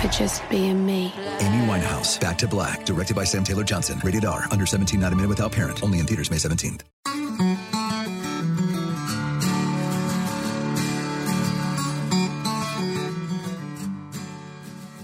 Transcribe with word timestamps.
for 0.00 0.08
just 0.08 0.48
being 0.48 0.86
me. 0.86 1.12
Amy 1.40 1.66
Winehouse, 1.66 2.20
Back 2.20 2.38
to 2.38 2.48
Black, 2.48 2.84
directed 2.86 3.16
by 3.16 3.24
Sam 3.24 3.42
Taylor 3.44 3.64
Johnson. 3.64 4.00
Rated 4.04 4.24
R, 4.24 4.44
under 4.50 4.64
17, 4.64 5.00
not 5.00 5.12
a 5.12 5.16
minute 5.16 5.28
without 5.28 5.52
parent. 5.52 5.82
Only 5.82 5.98
in 5.98 6.06
theaters 6.06 6.30
May 6.30 6.36
17th. 6.36 6.82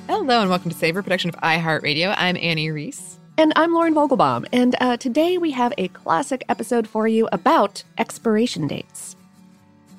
Hello 0.07 0.41
and 0.41 0.49
welcome 0.49 0.71
to 0.71 0.77
Savor, 0.77 1.03
production 1.03 1.29
of 1.29 1.37
iHeartRadio. 1.43 2.15
I'm 2.17 2.37
Annie 2.37 2.71
Reese. 2.71 3.19
And 3.37 3.53
I'm 3.57 3.75
Lauren 3.75 3.95
Vogelbaum, 3.95 4.47
and 4.53 4.77
uh, 4.81 4.97
today 4.97 5.39
we 5.39 5.51
have 5.51 5.75
a 5.77 5.89
classic 5.89 6.45
episode 6.49 6.87
for 6.87 7.09
you 7.09 7.29
about 7.33 7.83
expiration 7.99 8.69
dates. 8.69 9.14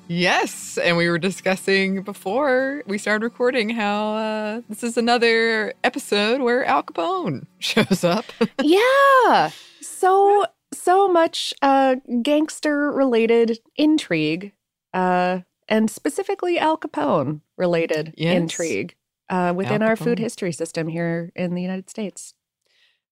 Yes, 0.08 0.78
and 0.78 0.96
we 0.96 1.08
were 1.08 1.18
discussing 1.18 2.02
before 2.02 2.82
we 2.86 2.96
started 2.96 3.24
recording 3.24 3.70
how 3.70 4.14
uh, 4.14 4.60
this 4.68 4.84
is 4.84 4.96
another 4.96 5.74
episode 5.82 6.40
where 6.42 6.64
Al 6.64 6.84
Capone 6.84 7.46
shows 7.58 8.04
up. 8.04 8.24
yeah, 8.62 9.50
so 9.80 10.44
so 10.72 11.08
much 11.08 11.52
uh, 11.60 11.96
gangster 12.22 12.92
related 12.92 13.58
intrigue, 13.76 14.52
uh, 14.94 15.40
and 15.68 15.90
specifically 15.90 16.58
Al 16.58 16.78
Capone 16.78 17.40
related 17.56 18.14
Yes. 18.16 18.36
intrigue 18.36 18.94
uh, 19.28 19.52
within 19.56 19.82
our 19.82 19.96
food 19.96 20.20
history 20.20 20.52
system 20.52 20.86
here 20.86 21.32
in 21.34 21.54
the 21.54 21.62
United 21.62 21.90
States. 21.90 22.34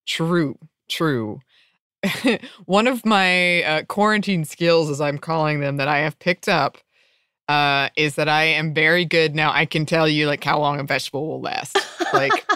True, 0.06 0.58
true. 0.88 1.40
One 2.66 2.86
of 2.86 3.04
my 3.04 3.62
uh, 3.62 3.82
quarantine 3.84 4.44
skills, 4.44 4.90
as 4.90 5.00
I'm 5.00 5.18
calling 5.18 5.60
them, 5.60 5.76
that 5.78 5.88
I 5.88 5.98
have 5.98 6.18
picked 6.18 6.48
up 6.48 6.78
uh, 7.48 7.88
is 7.96 8.14
that 8.16 8.28
I 8.28 8.44
am 8.44 8.74
very 8.74 9.04
good 9.04 9.34
now. 9.34 9.52
I 9.52 9.66
can 9.66 9.86
tell 9.86 10.08
you 10.08 10.26
like 10.26 10.42
how 10.42 10.58
long 10.58 10.80
a 10.80 10.84
vegetable 10.84 11.26
will 11.26 11.40
last. 11.40 11.78
Like, 12.12 12.46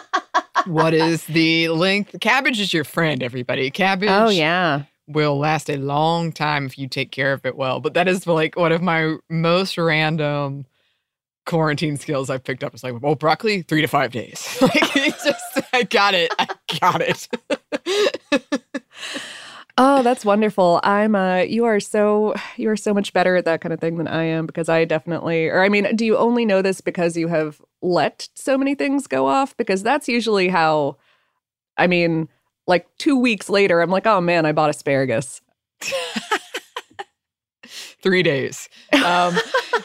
what 0.66 0.94
is 0.94 1.24
the 1.26 1.68
length? 1.68 2.16
Cabbage 2.20 2.60
is 2.60 2.72
your 2.72 2.84
friend, 2.84 3.22
everybody. 3.22 3.70
Cabbage. 3.70 4.10
Oh 4.10 4.28
yeah, 4.28 4.84
will 5.06 5.38
last 5.38 5.68
a 5.70 5.76
long 5.76 6.32
time 6.32 6.66
if 6.66 6.78
you 6.78 6.86
take 6.88 7.10
care 7.10 7.32
of 7.32 7.44
it 7.44 7.56
well. 7.56 7.80
But 7.80 7.94
that 7.94 8.08
is 8.08 8.26
like 8.26 8.56
one 8.56 8.72
of 8.72 8.82
my 8.82 9.16
most 9.28 9.76
random 9.78 10.66
quarantine 11.46 11.96
skills 11.96 12.28
I've 12.30 12.44
picked 12.44 12.62
up. 12.62 12.74
It's 12.74 12.84
like, 12.84 13.00
well, 13.00 13.14
broccoli, 13.14 13.62
three 13.62 13.80
to 13.80 13.88
five 13.88 14.12
days. 14.12 14.58
like, 14.62 14.96
it's 14.96 15.24
just, 15.24 15.66
I 15.72 15.82
got 15.84 16.14
it. 16.14 16.32
I 16.38 16.46
got 16.80 17.00
it. 17.00 17.28
Oh, 19.80 20.02
that's 20.02 20.24
wonderful. 20.24 20.80
I'm 20.82 21.14
uh 21.14 21.38
you 21.38 21.64
are 21.64 21.78
so 21.80 22.34
you 22.56 22.68
are 22.68 22.76
so 22.76 22.92
much 22.92 23.12
better 23.12 23.36
at 23.36 23.44
that 23.44 23.60
kind 23.60 23.72
of 23.72 23.80
thing 23.80 23.96
than 23.96 24.08
I 24.08 24.24
am 24.24 24.44
because 24.46 24.68
I 24.68 24.84
definitely 24.84 25.48
or 25.48 25.62
I 25.62 25.68
mean, 25.68 25.94
do 25.94 26.04
you 26.04 26.16
only 26.18 26.44
know 26.44 26.62
this 26.62 26.80
because 26.80 27.16
you 27.16 27.28
have 27.28 27.60
let 27.80 28.28
so 28.34 28.58
many 28.58 28.74
things 28.74 29.06
go 29.06 29.26
off 29.28 29.56
because 29.56 29.84
that's 29.84 30.08
usually 30.08 30.48
how 30.48 30.96
I 31.78 31.86
mean, 31.88 32.28
like 32.66 32.86
2 32.98 33.18
weeks 33.18 33.50
later 33.50 33.80
I'm 33.82 33.90
like, 33.90 34.06
"Oh 34.06 34.20
man, 34.20 34.46
I 34.46 34.52
bought 34.52 34.70
asparagus." 34.70 35.42
three 38.02 38.22
days. 38.22 38.68
Um, 38.92 39.36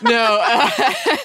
no, 0.01 0.39
uh, 0.41 0.69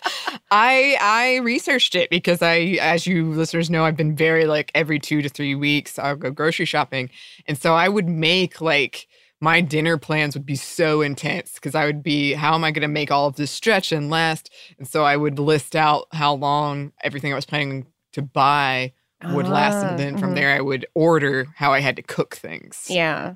I 0.50 0.96
I 1.00 1.36
researched 1.42 1.94
it 1.94 2.10
because 2.10 2.42
I, 2.42 2.78
as 2.80 3.06
you 3.06 3.30
listeners 3.32 3.70
know, 3.70 3.84
I've 3.84 3.96
been 3.96 4.16
very 4.16 4.46
like 4.46 4.70
every 4.74 4.98
two 4.98 5.22
to 5.22 5.28
three 5.28 5.54
weeks 5.54 5.98
I'll 5.98 6.16
go 6.16 6.30
grocery 6.30 6.64
shopping, 6.66 7.10
and 7.46 7.58
so 7.58 7.74
I 7.74 7.88
would 7.88 8.08
make 8.08 8.60
like 8.60 9.06
my 9.40 9.60
dinner 9.60 9.96
plans 9.98 10.34
would 10.34 10.46
be 10.46 10.56
so 10.56 11.00
intense 11.00 11.54
because 11.54 11.74
I 11.74 11.86
would 11.86 12.02
be 12.02 12.32
how 12.32 12.54
am 12.54 12.64
I 12.64 12.72
going 12.72 12.82
to 12.82 12.88
make 12.88 13.10
all 13.12 13.26
of 13.28 13.36
this 13.36 13.50
stretch 13.50 13.92
and 13.92 14.10
last, 14.10 14.50
and 14.78 14.88
so 14.88 15.04
I 15.04 15.16
would 15.16 15.38
list 15.38 15.76
out 15.76 16.06
how 16.12 16.34
long 16.34 16.92
everything 17.02 17.32
I 17.32 17.36
was 17.36 17.46
planning 17.46 17.86
to 18.12 18.22
buy 18.22 18.92
would 19.32 19.48
last, 19.48 19.84
Ah, 19.84 19.90
and 19.90 19.98
then 19.98 20.16
from 20.16 20.30
mhm. 20.32 20.36
there 20.36 20.54
I 20.56 20.60
would 20.60 20.86
order 20.94 21.46
how 21.56 21.72
I 21.72 21.80
had 21.80 21.96
to 21.96 22.02
cook 22.02 22.36
things. 22.36 22.86
Yeah. 22.88 23.34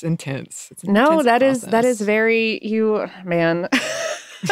It's 0.00 0.04
intense. 0.06 0.68
It's 0.70 0.82
No, 0.82 1.20
intense 1.20 1.24
that 1.24 1.42
is 1.42 1.60
that 1.62 1.84
is 1.84 2.00
very 2.00 2.58
you 2.62 3.06
man. 3.22 3.68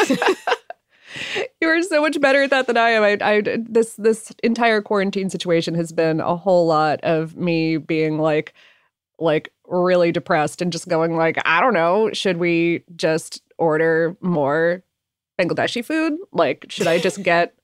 you 1.62 1.68
are 1.68 1.82
so 1.82 2.02
much 2.02 2.20
better 2.20 2.42
at 2.42 2.50
that 2.50 2.66
than 2.66 2.76
I 2.76 2.90
am. 2.90 3.02
I, 3.02 3.16
I 3.26 3.40
this 3.58 3.94
this 3.94 4.30
entire 4.42 4.82
quarantine 4.82 5.30
situation 5.30 5.74
has 5.74 5.90
been 5.90 6.20
a 6.20 6.36
whole 6.36 6.66
lot 6.66 7.00
of 7.00 7.34
me 7.34 7.78
being 7.78 8.18
like 8.18 8.52
like 9.18 9.50
really 9.66 10.12
depressed 10.12 10.60
and 10.60 10.70
just 10.70 10.86
going 10.86 11.16
like 11.16 11.38
I 11.46 11.62
don't 11.62 11.72
know, 11.72 12.10
should 12.12 12.36
we 12.36 12.84
just 12.94 13.42
order 13.56 14.18
more 14.20 14.82
Bangladeshi 15.40 15.82
food? 15.82 16.12
Like 16.30 16.66
should 16.68 16.86
I 16.86 16.98
just 16.98 17.22
get 17.22 17.54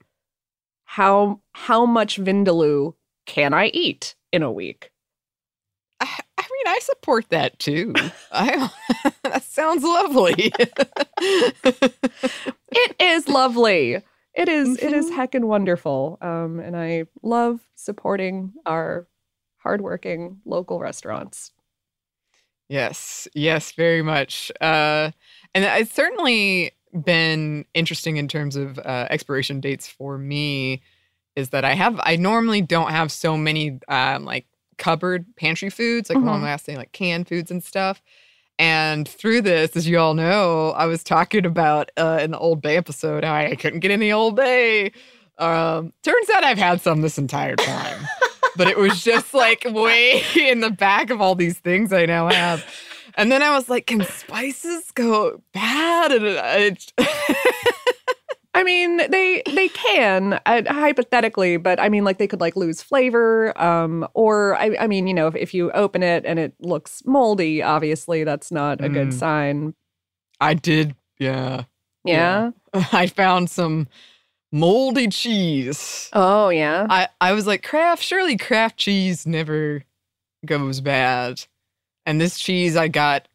how 0.84 1.42
how 1.52 1.84
much 1.84 2.18
vindaloo 2.18 2.94
can 3.26 3.52
I 3.52 3.66
eat 3.74 4.14
in 4.32 4.42
a 4.42 4.50
week? 4.50 4.90
I, 6.04 6.20
I 6.38 6.42
mean, 6.42 6.66
I 6.66 6.78
support 6.82 7.28
that 7.30 7.58
too. 7.58 7.94
I 8.30 8.70
that 9.24 9.42
sounds 9.42 9.82
lovely. 9.82 10.52
It 12.76 12.96
is 13.00 13.28
lovely. 13.28 14.02
It 14.34 14.48
is- 14.48 14.76
it 14.78 14.92
is 14.92 15.10
Mhm. 15.10 15.16
heckin' 15.16 15.44
wonderful. 15.44 16.18
Um, 16.20 16.58
and 16.60 16.76
I 16.76 17.04
love 17.22 17.60
supporting 17.76 18.52
our 18.66 19.06
hardworking 19.58 20.40
local 20.44 20.80
restaurants. 20.80 21.52
yes, 22.68 23.28
yes, 23.34 23.72
very 23.72 24.02
much. 24.02 24.50
Uh, 24.60 25.10
and 25.54 25.64
it's 25.64 25.92
certainly 25.94 26.72
been 27.04 27.64
interesting 27.74 28.16
in 28.16 28.26
terms 28.28 28.56
of 28.56 28.78
uh, 28.78 29.06
expiration 29.10 29.60
dates 29.60 29.86
for 29.88 30.18
me. 30.18 30.82
Is 31.36 31.50
that 31.50 31.64
I 31.64 31.74
have 31.74 32.00
I 32.04 32.16
normally 32.16 32.60
don't 32.62 32.90
have 32.90 33.10
so 33.12 33.36
many 33.36 33.78
um, 33.88 34.24
like 34.24 34.46
cupboard 34.78 35.24
pantry 35.36 35.70
foods 35.70 36.08
like 36.08 36.18
Mhm. 36.18 36.24
long 36.26 36.42
lasting 36.42 36.76
like 36.76 36.92
canned 36.92 37.28
foods 37.28 37.50
and 37.50 37.62
stuff. 37.62 38.02
And 38.58 39.08
through 39.08 39.40
this, 39.42 39.74
as 39.76 39.88
you 39.88 39.98
all 39.98 40.14
know, 40.14 40.70
I 40.70 40.86
was 40.86 41.02
talking 41.02 41.44
about 41.44 41.90
uh, 41.96 42.18
in 42.22 42.30
the 42.30 42.38
Old 42.38 42.62
Bay 42.62 42.76
episode 42.76 43.24
how 43.24 43.34
I 43.34 43.54
couldn't 43.56 43.80
get 43.80 43.90
any 43.90 44.12
Old 44.12 44.36
Bay. 44.36 44.92
Um, 45.38 45.92
turns 46.04 46.30
out 46.30 46.44
I've 46.44 46.58
had 46.58 46.80
some 46.80 47.00
this 47.00 47.18
entire 47.18 47.56
time, 47.56 48.06
but 48.56 48.68
it 48.68 48.78
was 48.78 49.02
just 49.02 49.34
like 49.34 49.64
way 49.68 50.22
in 50.36 50.60
the 50.60 50.70
back 50.70 51.10
of 51.10 51.20
all 51.20 51.34
these 51.34 51.58
things 51.58 51.92
I 51.92 52.06
now 52.06 52.28
have. 52.28 52.64
And 53.16 53.30
then 53.32 53.42
I 53.42 53.50
was 53.56 53.68
like, 53.68 53.86
can 53.86 54.04
spices 54.04 54.90
go 54.92 55.40
bad? 55.52 56.12
And 56.12 56.24
it, 56.26 56.92
I 58.56 58.62
mean, 58.62 58.98
they 59.10 59.42
they 59.46 59.68
can 59.68 60.40
uh, 60.46 60.62
hypothetically, 60.68 61.56
but 61.56 61.80
I 61.80 61.88
mean, 61.88 62.04
like 62.04 62.18
they 62.18 62.28
could 62.28 62.40
like 62.40 62.54
lose 62.54 62.80
flavor, 62.82 63.52
um, 63.60 64.06
or 64.14 64.56
I, 64.56 64.76
I 64.80 64.86
mean, 64.86 65.06
you 65.08 65.14
know, 65.14 65.26
if, 65.26 65.34
if 65.34 65.54
you 65.54 65.72
open 65.72 66.02
it 66.04 66.24
and 66.24 66.38
it 66.38 66.54
looks 66.60 67.02
moldy, 67.04 67.62
obviously 67.62 68.22
that's 68.24 68.52
not 68.52 68.82
a 68.82 68.88
good 68.88 69.08
Mm. 69.08 69.12
sign. 69.12 69.74
I 70.40 70.54
did, 70.54 70.94
yeah. 71.18 71.64
Yeah. 72.04 72.50
I 72.92 73.06
found 73.08 73.50
some 73.50 73.88
moldy 74.52 75.08
cheese. 75.08 76.08
Oh 76.12 76.48
yeah. 76.50 76.86
I, 76.88 77.08
I 77.20 77.32
was 77.32 77.46
like, 77.46 77.62
Kraft, 77.64 78.02
surely 78.02 78.36
Kraft 78.36 78.76
cheese 78.76 79.26
never 79.26 79.82
goes 80.46 80.80
bad. 80.80 81.42
And 82.06 82.20
this 82.20 82.38
cheese 82.38 82.76
I 82.76 82.86
got 82.88 83.26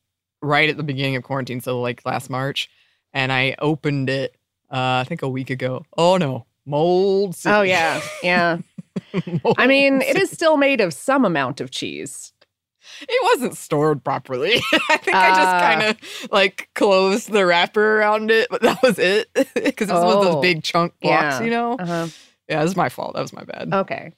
right 0.41 0.69
at 0.69 0.77
the 0.77 0.83
beginning 0.83 1.15
of 1.17 1.23
quarantine, 1.23 1.59
so 1.59 1.81
like 1.81 2.05
last 2.05 2.29
March, 2.29 2.69
and 3.11 3.33
I 3.33 3.55
opened 3.59 4.09
it 4.09 4.35
uh, 4.71 5.01
I 5.01 5.05
think 5.07 5.21
a 5.21 5.29
week 5.29 5.49
ago. 5.49 5.85
Oh 5.97 6.17
no, 6.17 6.45
mold. 6.65 7.35
city. 7.35 7.53
Oh 7.55 7.61
yeah. 7.61 8.01
Yeah. 8.23 8.57
I 9.57 9.67
mean, 9.67 10.01
it 10.01 10.17
is 10.17 10.29
still 10.29 10.57
made 10.57 10.81
of 10.81 10.93
some 10.93 11.25
amount 11.25 11.61
of 11.61 11.71
cheese. 11.71 12.33
It 13.01 13.23
wasn't 13.33 13.55
stored 13.55 14.03
properly. 14.03 14.55
I 14.89 14.97
think 14.97 15.15
I 15.15 15.29
just 15.29 15.39
Ah. 15.41 15.59
kind 15.61 15.83
of 15.83 16.31
like 16.31 16.69
closed 16.75 17.31
the 17.31 17.45
wrapper 17.45 17.99
around 17.99 18.29
it, 18.31 18.47
but 18.49 18.61
that 18.61 18.81
was 18.83 18.97
it. 18.99 19.29
Because 19.53 19.89
it 19.89 19.93
was 19.93 20.03
one 20.03 20.17
of 20.17 20.25
Oh. 20.27 20.31
those 20.33 20.41
big 20.41 20.63
chunk 20.63 20.93
blocks, 20.99 21.39
Yeah. 21.39 21.41
you 21.43 21.49
know? 21.51 21.73
Uh-huh. 21.73 22.07
Yeah, 22.49 22.59
it 22.59 22.63
was 22.63 22.75
my 22.75 22.89
fault. 22.89 23.13
That 23.13 23.21
was 23.21 23.31
my 23.33 23.43
bad. 23.43 23.73
Okay. 23.73 24.13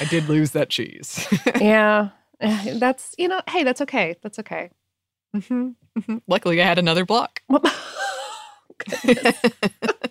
I 0.00 0.04
did 0.08 0.28
lose 0.28 0.50
that 0.52 0.68
cheese. 0.70 1.26
yeah. 1.60 2.10
Eh, 2.40 2.74
That's 2.78 3.14
you 3.18 3.28
know, 3.28 3.40
hey, 3.48 3.64
that's 3.64 3.80
okay. 3.82 4.16
That's 4.22 4.38
okay. 4.38 4.70
Mhm, 5.34 5.76
mhm. 5.98 6.22
Luckily, 6.26 6.60
I 6.60 6.66
had 6.66 6.78
another 6.78 7.04
block. 7.04 7.42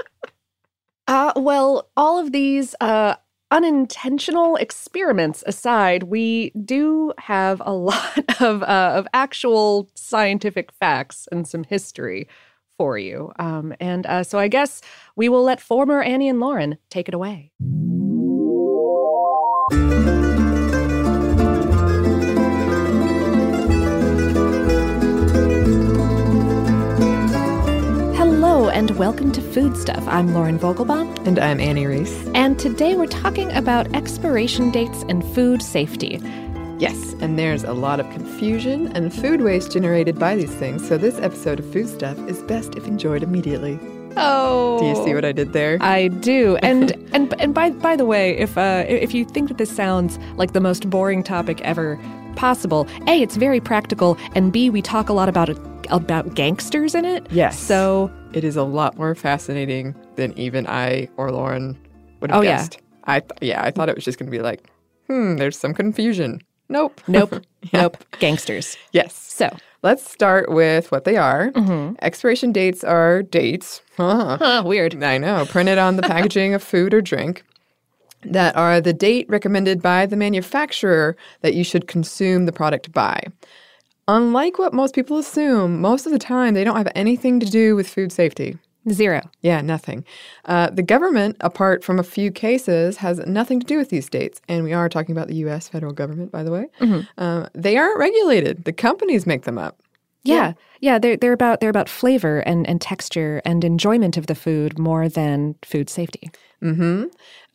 Uh, 1.09 1.33
well, 1.35 1.89
all 1.97 2.19
of 2.19 2.31
these 2.31 2.75
uh, 2.81 3.15
unintentional 3.49 4.55
experiments 4.57 5.43
aside, 5.47 6.03
we 6.03 6.51
do 6.63 7.11
have 7.17 7.59
a 7.65 7.73
lot 7.73 8.19
of, 8.39 8.61
uh, 8.61 8.91
of 8.93 9.07
actual 9.11 9.89
scientific 9.95 10.71
facts 10.71 11.27
and 11.31 11.47
some 11.47 11.63
history 11.63 12.27
for 12.77 12.99
you. 12.99 13.31
Um, 13.39 13.73
and 13.79 14.05
uh, 14.05 14.23
so 14.23 14.37
I 14.37 14.49
guess 14.49 14.81
we 15.15 15.29
will 15.29 15.43
let 15.43 15.59
former 15.59 16.03
Annie 16.03 16.29
and 16.29 16.39
Lauren 16.39 16.77
take 16.91 17.07
it 17.07 17.15
away. 17.15 17.53
Welcome 28.99 29.31
to 29.31 29.41
Food 29.41 29.77
Stuff. 29.77 30.05
I'm 30.09 30.33
Lauren 30.33 30.59
Vogelbaum. 30.59 31.25
And 31.25 31.39
I'm 31.39 31.61
Annie 31.61 31.87
Reese. 31.87 32.27
And 32.35 32.59
today 32.59 32.97
we're 32.97 33.07
talking 33.07 33.49
about 33.53 33.95
expiration 33.95 34.71
dates 34.71 35.05
and 35.07 35.23
food 35.33 35.61
safety. 35.61 36.19
Yes, 36.79 37.13
and 37.21 37.39
there's 37.39 37.63
a 37.63 37.71
lot 37.71 38.01
of 38.01 38.09
confusion 38.11 38.87
and 38.97 39.13
food 39.13 39.39
waste 39.39 39.71
generated 39.71 40.19
by 40.19 40.35
these 40.35 40.53
things. 40.53 40.85
So 40.85 40.97
this 40.97 41.17
episode 41.19 41.59
of 41.59 41.71
Food 41.71 41.87
Stuff 41.87 42.19
is 42.27 42.41
best 42.41 42.75
if 42.75 42.87
enjoyed 42.87 43.23
immediately. 43.23 43.79
Oh, 44.17 44.79
Do 44.79 44.87
you 44.87 45.05
see 45.05 45.15
what 45.15 45.23
I 45.23 45.31
did 45.31 45.53
there? 45.53 45.77
I 45.79 46.09
do. 46.09 46.57
And 46.61 46.91
and 47.13 47.33
and 47.39 47.53
by 47.53 47.69
by 47.69 47.95
the 47.95 48.05
way, 48.05 48.37
if 48.37 48.57
uh 48.57 48.83
if 48.85 49.13
you 49.13 49.23
think 49.23 49.47
that 49.47 49.57
this 49.57 49.73
sounds 49.73 50.19
like 50.35 50.51
the 50.51 50.59
most 50.59 50.89
boring 50.89 51.23
topic 51.23 51.61
ever 51.61 51.97
possible, 52.35 52.85
A, 53.07 53.21
it's 53.21 53.37
very 53.37 53.61
practical, 53.61 54.17
and 54.35 54.51
B, 54.51 54.69
we 54.69 54.81
talk 54.81 55.07
a 55.07 55.13
lot 55.13 55.29
about 55.29 55.47
it 55.47 55.57
about 55.89 56.35
gangsters 56.35 56.95
in 56.95 57.05
it. 57.05 57.27
Yes. 57.31 57.57
So 57.59 58.11
It 58.33 58.43
is 58.43 58.55
a 58.55 58.63
lot 58.63 58.97
more 58.97 59.15
fascinating 59.15 59.95
than 60.15 60.37
even 60.37 60.67
I 60.67 61.09
or 61.17 61.31
Lauren 61.31 61.77
would 62.21 62.29
have 62.31 62.39
Oh, 62.39 62.41
yeah. 62.43 62.57
guessed. 62.57 62.77
I 63.05 63.21
th- 63.21 63.31
yeah, 63.41 63.63
I 63.63 63.71
thought 63.71 63.89
it 63.89 63.95
was 63.95 64.03
just 64.05 64.19
going 64.19 64.31
to 64.31 64.37
be 64.37 64.41
like, 64.43 64.69
hmm, 65.07 65.37
there's 65.37 65.57
some 65.57 65.73
confusion. 65.73 66.41
Nope. 66.69 67.01
nope. 67.07 67.33
Yeah. 67.73 67.81
Nope. 67.81 67.97
Gangsters. 68.19 68.77
Yes. 68.91 69.15
So 69.15 69.55
Let's 69.81 70.07
start 70.11 70.51
with 70.51 70.91
what 70.91 71.05
they 71.05 71.15
are. 71.15 71.51
mhm. 71.51 71.95
Expiration 72.01 72.51
dates 72.51 72.83
are 72.83 73.23
dates. 73.23 73.81
Huh. 73.95 74.37
Huh, 74.37 74.63
weird. 74.65 75.01
I 75.01 75.17
know, 75.17 75.45
printed 75.49 75.77
on 75.77 75.95
the 75.95 76.01
packaging 76.01 76.53
of 76.53 76.61
food 76.61 76.93
or 76.93 77.01
drink 77.01 77.43
that 78.23 78.55
are 78.57 78.81
the 78.81 78.91
date 78.91 79.25
recommended 79.29 79.81
by 79.81 80.05
the 80.05 80.17
manufacturer 80.17 81.15
that 81.41 81.53
you 81.53 81.63
should 81.63 81.87
consume 81.87 82.45
the 82.45 82.51
product 82.51 82.91
by. 82.91 83.23
Unlike 84.09 84.57
what 84.57 84.73
most 84.73 84.95
people 84.95 85.19
assume, 85.19 85.79
most 85.81 86.07
of 86.07 86.11
the 86.11 86.17
time 86.17 86.55
they 86.55 86.63
don't 86.63 86.75
have 86.75 86.91
anything 86.95 87.39
to 87.39 87.45
do 87.45 87.75
with 87.75 87.87
food 87.87 88.11
safety. 88.11 88.57
Zero. 88.89 89.21
Yeah, 89.41 89.61
nothing. 89.61 90.03
Uh, 90.45 90.71
the 90.71 90.81
government, 90.81 91.37
apart 91.41 91.83
from 91.83 91.99
a 91.99 92.03
few 92.03 92.31
cases, 92.31 92.97
has 92.97 93.19
nothing 93.27 93.59
to 93.59 93.65
do 93.67 93.77
with 93.77 93.89
these 93.89 94.09
dates. 94.09 94.41
And 94.49 94.63
we 94.63 94.73
are 94.73 94.89
talking 94.89 95.11
about 95.15 95.27
the 95.27 95.35
U.S. 95.35 95.67
federal 95.67 95.93
government, 95.93 96.31
by 96.31 96.41
the 96.41 96.51
way. 96.51 96.65
Uh, 97.19 97.49
they 97.53 97.77
aren't 97.77 97.99
regulated. 97.99 98.63
The 98.63 98.73
companies 98.73 99.27
make 99.27 99.43
them 99.43 99.59
up. 99.59 99.77
Yeah. 100.23 100.53
Yeah, 100.81 100.97
they're 100.97 101.17
they're 101.17 101.33
about 101.33 101.59
they're 101.59 101.69
about 101.69 101.89
flavor 101.89 102.39
and, 102.39 102.67
and 102.67 102.81
texture 102.81 103.43
and 103.45 103.63
enjoyment 103.63 104.17
of 104.17 104.25
the 104.25 104.35
food 104.35 104.79
more 104.79 105.07
than 105.07 105.55
food 105.63 105.87
safety. 105.89 106.31
hmm 106.61 107.03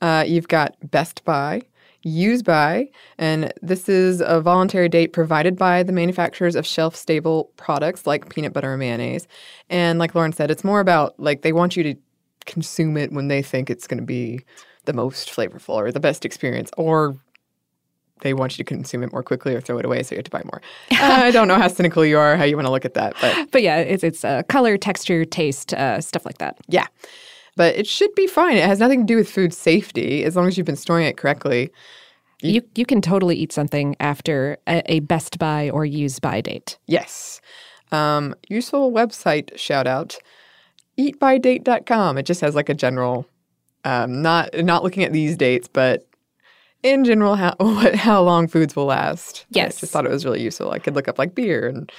Uh, 0.00 0.24
you've 0.26 0.48
got 0.48 0.76
Best 0.90 1.24
By, 1.24 1.62
Use 2.04 2.42
By, 2.42 2.88
and 3.18 3.52
this 3.62 3.88
is 3.88 4.20
a 4.20 4.40
voluntary 4.40 4.88
date 4.88 5.12
provided 5.12 5.56
by 5.56 5.82
the 5.82 5.92
manufacturers 5.92 6.54
of 6.54 6.66
shelf 6.66 6.94
stable 6.94 7.50
products 7.56 8.06
like 8.06 8.28
peanut 8.28 8.52
butter 8.52 8.72
and 8.72 8.78
mayonnaise. 8.78 9.26
And 9.70 9.98
like 9.98 10.14
Lauren 10.14 10.32
said, 10.32 10.50
it's 10.50 10.64
more 10.64 10.80
about 10.80 11.18
like 11.18 11.42
they 11.42 11.52
want 11.52 11.76
you 11.76 11.82
to 11.82 11.94
consume 12.44 12.96
it 12.98 13.10
when 13.10 13.28
they 13.28 13.42
think 13.42 13.70
it's 13.70 13.86
going 13.86 14.00
to 14.00 14.06
be 14.06 14.44
the 14.84 14.92
most 14.92 15.30
flavorful 15.30 15.70
or 15.70 15.90
the 15.90 16.00
best 16.00 16.26
experience, 16.26 16.70
or 16.76 17.16
they 18.20 18.34
want 18.34 18.52
you 18.52 18.64
to 18.64 18.68
consume 18.68 19.02
it 19.02 19.12
more 19.12 19.22
quickly 19.22 19.54
or 19.54 19.60
throw 19.60 19.78
it 19.78 19.84
away 19.84 20.02
so 20.02 20.14
you 20.14 20.18
have 20.18 20.24
to 20.24 20.30
buy 20.30 20.42
more. 20.44 20.60
Uh, 20.92 21.24
I 21.24 21.30
don't 21.30 21.48
know 21.48 21.56
how 21.56 21.68
cynical 21.68 22.04
you 22.04 22.18
are, 22.18 22.36
how 22.36 22.44
you 22.44 22.56
want 22.56 22.66
to 22.66 22.70
look 22.70 22.84
at 22.84 22.94
that, 22.94 23.14
but 23.20 23.50
But 23.50 23.62
yeah, 23.62 23.78
it's 23.78 24.04
it's 24.04 24.24
uh, 24.24 24.42
color, 24.44 24.76
texture, 24.76 25.24
taste, 25.24 25.74
uh, 25.74 26.00
stuff 26.00 26.24
like 26.24 26.38
that. 26.38 26.58
Yeah. 26.68 26.86
But 27.56 27.76
it 27.76 27.86
should 27.86 28.14
be 28.14 28.26
fine. 28.26 28.56
It 28.56 28.64
has 28.64 28.80
nothing 28.80 29.00
to 29.00 29.06
do 29.06 29.16
with 29.16 29.30
food 29.30 29.54
safety 29.54 30.24
as 30.24 30.36
long 30.36 30.48
as 30.48 30.56
you've 30.56 30.66
been 30.66 30.76
storing 30.76 31.06
it 31.06 31.16
correctly. 31.16 31.70
You 32.42 32.62
you 32.74 32.84
can 32.84 33.00
totally 33.00 33.36
eat 33.36 33.52
something 33.52 33.96
after 34.00 34.58
a, 34.66 34.82
a 34.86 35.00
Best 35.00 35.38
By 35.38 35.70
or 35.70 35.84
Use 35.84 36.18
By 36.18 36.40
date. 36.40 36.78
Yes. 36.86 37.40
Um, 37.92 38.34
useful 38.48 38.92
website 38.92 39.56
shout 39.56 39.86
out 39.86 40.18
eatbydate.com. 40.98 42.18
It 42.18 42.26
just 42.26 42.40
has 42.40 42.54
like 42.54 42.68
a 42.68 42.74
general, 42.74 43.26
um, 43.84 44.22
not 44.22 44.54
not 44.54 44.82
looking 44.82 45.04
at 45.04 45.12
these 45.12 45.36
dates, 45.36 45.68
but 45.68 46.06
in 46.82 47.04
general, 47.04 47.34
how 47.34 47.54
what, 47.58 47.94
how 47.94 48.22
long 48.22 48.48
foods 48.48 48.76
will 48.76 48.86
last. 48.86 49.46
Yes. 49.50 49.78
I 49.78 49.80
just 49.80 49.92
thought 49.92 50.06
it 50.06 50.12
was 50.12 50.24
really 50.24 50.42
useful. 50.42 50.70
I 50.70 50.78
could 50.78 50.94
look 50.94 51.08
up 51.08 51.18
like 51.18 51.34
beer 51.34 51.68
and 51.68 51.90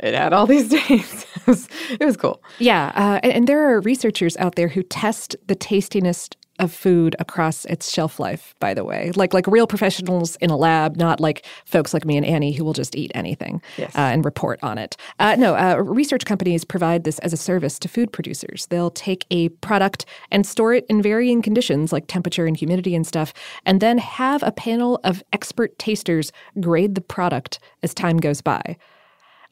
it 0.00 0.14
had 0.14 0.32
all 0.32 0.46
these 0.46 0.68
dates. 0.88 1.26
it, 1.36 1.46
was, 1.46 1.68
it 2.00 2.04
was 2.04 2.16
cool. 2.16 2.42
Yeah, 2.58 2.92
uh, 2.94 3.20
and, 3.22 3.32
and 3.32 3.46
there 3.46 3.70
are 3.72 3.80
researchers 3.80 4.36
out 4.38 4.54
there 4.56 4.68
who 4.68 4.82
test 4.82 5.36
the 5.46 5.54
tastiness 5.54 6.28
of 6.60 6.72
food 6.72 7.14
across 7.20 7.64
its 7.66 7.88
shelf 7.92 8.18
life. 8.18 8.52
By 8.58 8.74
the 8.74 8.82
way, 8.84 9.12
like 9.14 9.32
like 9.32 9.46
real 9.46 9.68
professionals 9.68 10.34
in 10.40 10.50
a 10.50 10.56
lab, 10.56 10.96
not 10.96 11.20
like 11.20 11.46
folks 11.64 11.94
like 11.94 12.04
me 12.04 12.16
and 12.16 12.26
Annie 12.26 12.50
who 12.50 12.64
will 12.64 12.72
just 12.72 12.96
eat 12.96 13.12
anything 13.14 13.62
Yes. 13.76 13.94
uh, 13.94 14.00
and 14.00 14.24
report 14.24 14.58
on 14.64 14.76
it. 14.76 14.96
Uh, 15.20 15.36
no, 15.38 15.54
uh, 15.54 15.76
research 15.76 16.24
companies 16.24 16.64
provide 16.64 17.04
this 17.04 17.20
as 17.20 17.32
a 17.32 17.36
service 17.36 17.78
to 17.78 17.86
food 17.88 18.12
producers. 18.12 18.66
They'll 18.70 18.90
take 18.90 19.24
a 19.30 19.50
product 19.50 20.04
and 20.32 20.44
store 20.44 20.74
it 20.74 20.84
in 20.88 21.00
varying 21.00 21.42
conditions, 21.42 21.92
like 21.92 22.08
temperature 22.08 22.44
and 22.46 22.56
humidity 22.56 22.96
and 22.96 23.06
stuff, 23.06 23.32
and 23.64 23.80
then 23.80 23.98
have 23.98 24.42
a 24.42 24.50
panel 24.50 24.98
of 25.04 25.22
expert 25.32 25.78
tasters 25.78 26.32
grade 26.60 26.96
the 26.96 27.00
product 27.00 27.60
as 27.84 27.94
time 27.94 28.16
goes 28.16 28.40
by. 28.40 28.76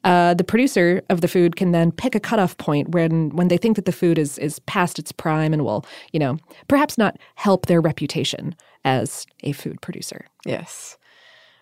Uh, 0.07 0.33
the 0.33 0.43
producer 0.43 1.01
of 1.09 1.19
the 1.19 1.27
food 1.27 1.57
can 1.57 1.71
then 1.73 1.91
pick 1.91 2.15
a 2.15 2.19
cutoff 2.19 2.57
point 2.57 2.89
when 2.89 3.29
when 3.35 3.49
they 3.49 3.57
think 3.57 3.75
that 3.75 3.83
the 3.85 3.91
food 3.91 4.17
is 4.17 4.37
is 4.37 4.59
past 4.59 4.97
its 4.97 5.11
prime 5.11 5.51
and 5.53 5.65
will, 5.65 5.85
you 6.13 6.19
know, 6.19 6.37
perhaps 6.69 6.97
not 6.97 7.17
help 7.35 7.65
their 7.65 7.81
reputation 7.81 8.55
as 8.85 9.25
a 9.43 9.51
food 9.51 9.81
producer. 9.81 10.25
Yes. 10.45 10.97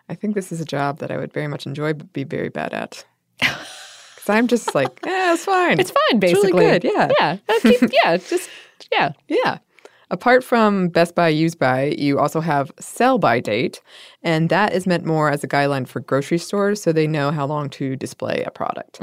I 0.10 0.14
think 0.14 0.36
this 0.36 0.52
is 0.52 0.62
a 0.62 0.66
job 0.66 1.00
that 1.00 1.10
I 1.10 1.18
would 1.18 1.34
very 1.34 1.48
much 1.48 1.66
enjoy, 1.66 1.94
but 1.94 2.14
be 2.14 2.24
very 2.24 2.50
bad 2.50 2.74
at. 2.74 3.04
Because 4.26 4.38
I'm 4.40 4.48
just 4.48 4.74
like, 4.74 5.00
yeah, 5.06 5.34
it's 5.34 5.46
fine. 5.46 5.80
It's 5.80 5.92
fine, 5.92 6.20
really 6.20 6.34
basically. 6.34 6.66
good, 6.66 6.84
yeah. 6.84 7.12
Yeah. 7.20 7.38
Uh, 7.48 7.60
keep- 7.62 7.92
yeah. 7.94 8.18
Just, 8.18 8.50
yeah. 8.92 9.12
Yeah. 9.28 9.60
Apart 10.16 10.46
from 10.46 10.88
Best 10.88 11.14
By, 11.14 11.28
Use 11.28 11.56
By, 11.56 11.94
you 11.98 12.20
also 12.20 12.40
have 12.40 12.72
Sell 12.80 13.18
By 13.18 13.42
Date, 13.42 13.82
and 14.24 14.48
that 14.48 14.72
is 14.72 14.88
meant 14.88 15.04
more 15.04 15.30
as 15.30 15.44
a 15.44 15.48
guideline 15.48 15.86
for 15.86 16.00
grocery 16.00 16.38
stores 16.38 16.82
so 16.82 16.94
they 16.94 17.06
know 17.06 17.32
how 17.32 17.46
long 17.46 17.70
to 17.72 17.98
display 17.98 18.42
a 18.48 18.50
product. 18.50 19.02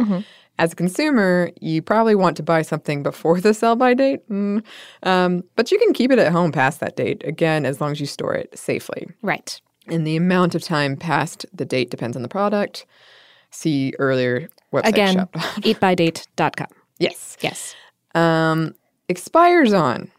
As 0.58 0.72
a 0.72 0.76
consumer, 0.76 1.50
you 1.60 1.82
probably 1.82 2.14
want 2.14 2.38
to 2.38 2.42
buy 2.42 2.62
something 2.62 3.02
before 3.02 3.42
the 3.42 3.52
sell 3.52 3.76
by 3.76 3.92
date, 3.92 4.26
mm, 4.30 4.64
um, 5.02 5.44
but 5.54 5.70
you 5.70 5.78
can 5.78 5.92
keep 5.92 6.10
it 6.10 6.18
at 6.18 6.32
home 6.32 6.50
past 6.50 6.80
that 6.80 6.96
date, 6.96 7.22
again, 7.26 7.66
as 7.66 7.78
long 7.78 7.90
as 7.90 8.00
you 8.00 8.06
store 8.06 8.34
it 8.34 8.58
safely. 8.58 9.06
Right. 9.20 9.60
And 9.88 10.06
the 10.06 10.16
amount 10.16 10.54
of 10.54 10.62
time 10.62 10.96
past 10.96 11.44
the 11.52 11.66
date 11.66 11.90
depends 11.90 12.16
on 12.16 12.22
the 12.22 12.28
product. 12.28 12.86
See 13.50 13.92
earlier 13.98 14.48
website 14.72 14.88
Again, 14.88 15.16
eatbydate.com. 15.34 16.68
yes. 16.98 17.36
Yes. 17.42 17.74
Um, 18.14 18.74
expires 19.10 19.74
on. 19.74 20.10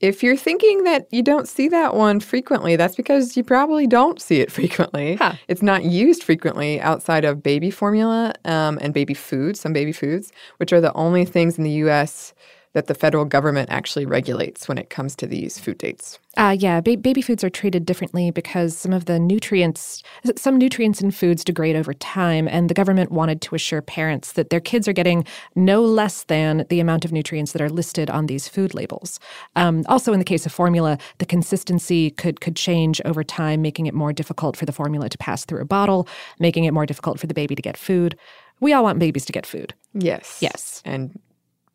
If 0.00 0.22
you're 0.22 0.36
thinking 0.36 0.84
that 0.84 1.06
you 1.10 1.22
don't 1.22 1.46
see 1.46 1.68
that 1.68 1.94
one 1.94 2.20
frequently, 2.20 2.74
that's 2.74 2.96
because 2.96 3.36
you 3.36 3.44
probably 3.44 3.86
don't 3.86 4.20
see 4.20 4.40
it 4.40 4.50
frequently. 4.58 5.16
Huh. 5.16 5.34
It's 5.46 5.62
not 5.62 5.84
used 5.84 6.22
frequently 6.24 6.80
outside 6.80 7.24
of 7.24 7.42
baby 7.42 7.70
formula 7.70 8.34
um, 8.46 8.78
and 8.80 8.94
baby 8.94 9.14
food, 9.14 9.56
some 9.56 9.72
baby 9.72 9.92
foods, 9.92 10.32
which 10.56 10.72
are 10.72 10.80
the 10.80 10.92
only 10.94 11.24
things 11.24 11.58
in 11.58 11.64
the 11.64 11.70
U.S. 11.70 12.32
that 12.72 12.86
the 12.86 12.94
federal 12.94 13.24
government 13.24 13.68
actually 13.70 14.06
regulates 14.06 14.68
when 14.68 14.78
it 14.78 14.90
comes 14.90 15.16
to 15.16 15.26
these 15.26 15.58
food 15.58 15.78
dates. 15.78 16.18
Uh, 16.36 16.56
yeah, 16.56 16.80
ba- 16.80 16.96
baby 16.96 17.20
foods 17.20 17.42
are 17.42 17.50
treated 17.50 17.84
differently 17.84 18.30
because 18.30 18.76
some 18.76 18.92
of 18.92 19.06
the 19.06 19.18
nutrients, 19.18 20.02
some 20.36 20.56
nutrients 20.56 21.00
in 21.00 21.10
foods 21.10 21.42
degrade 21.42 21.74
over 21.74 21.92
time, 21.92 22.46
and 22.46 22.70
the 22.70 22.74
government 22.74 23.10
wanted 23.10 23.40
to 23.42 23.56
assure 23.56 23.82
parents 23.82 24.32
that 24.32 24.50
their 24.50 24.60
kids 24.60 24.86
are 24.86 24.92
getting 24.92 25.24
no 25.56 25.82
less 25.82 26.22
than 26.24 26.64
the 26.68 26.78
amount 26.78 27.04
of 27.04 27.10
nutrients 27.10 27.50
that 27.52 27.60
are 27.60 27.68
listed 27.68 28.08
on 28.08 28.26
these 28.26 28.46
food 28.46 28.74
labels. 28.74 29.18
Um, 29.56 29.84
also, 29.88 30.12
in 30.12 30.20
the 30.20 30.24
case 30.24 30.46
of 30.46 30.52
formula, 30.52 30.98
the 31.18 31.26
consistency 31.26 32.12
could 32.12 32.40
could 32.40 32.54
change 32.54 33.00
over 33.04 33.24
time, 33.24 33.60
making 33.60 33.86
it 33.86 33.94
more 33.94 34.12
difficult 34.12 34.56
for 34.56 34.66
the 34.66 34.72
formula 34.72 35.08
to 35.08 35.18
pass 35.18 35.44
through 35.44 35.60
a 35.60 35.64
bottle, 35.64 36.06
making 36.38 36.64
it 36.64 36.72
more 36.72 36.86
difficult 36.86 37.18
for 37.18 37.26
the 37.26 37.34
baby 37.34 37.56
to 37.56 37.62
get 37.62 37.76
food. 37.76 38.16
We 38.60 38.72
all 38.72 38.84
want 38.84 38.98
babies 39.00 39.24
to 39.24 39.32
get 39.32 39.46
food. 39.46 39.74
Yes. 39.94 40.38
Yes. 40.40 40.82
And 40.84 41.18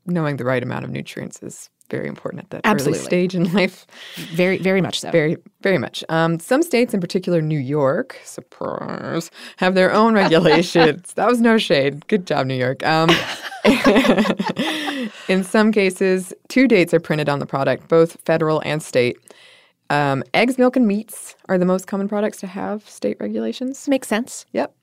knowing 0.06 0.38
the 0.38 0.46
right 0.46 0.62
amount 0.64 0.86
of 0.86 0.92
nutrients 0.92 1.42
is 1.42 1.70
very 1.90 2.08
important 2.08 2.44
at 2.44 2.50
that 2.50 2.62
Absolutely. 2.64 3.00
early 3.00 3.06
stage 3.06 3.36
in 3.36 3.44
life. 3.54 3.86
Very, 4.34 4.58
very 4.58 4.82
much 4.82 5.02
so. 5.02 5.12
Very, 5.12 5.38
very 5.62 5.78
much. 5.78 6.04
Um, 6.10 6.40
some 6.40 6.64
states, 6.64 6.94
in 6.94 7.00
particular 7.02 7.42
New 7.42 7.60
York, 7.60 8.20
surprise, 8.24 9.30
have 9.58 9.76
their 9.76 9.94
own 9.94 10.14
regulations. 10.24 11.14
that 11.14 11.28
was 11.28 11.42
no 11.42 11.58
shade. 11.58 12.08
Good 12.08 12.26
job, 12.26 12.48
New 12.48 12.56
York. 12.56 12.86
Um, 12.86 13.10
in 15.28 15.44
some 15.44 15.72
cases, 15.72 16.34
two 16.48 16.68
dates 16.68 16.94
are 16.94 17.00
printed 17.00 17.30
on 17.30 17.40
the 17.40 17.46
product, 17.46 17.88
both 17.88 18.18
federal 18.26 18.62
and 18.66 18.82
state. 18.82 19.18
Um, 19.92 20.24
eggs, 20.34 20.58
milk, 20.58 20.76
and 20.76 20.88
meats 20.88 21.36
are 21.48 21.60
the 21.60 21.66
most 21.66 21.86
common 21.86 22.08
products 22.08 22.40
to 22.40 22.48
have 22.48 22.90
state 22.90 23.18
regulations. 23.20 23.88
Makes 23.88 24.08
sense. 24.08 24.46
Yep. 24.54 24.74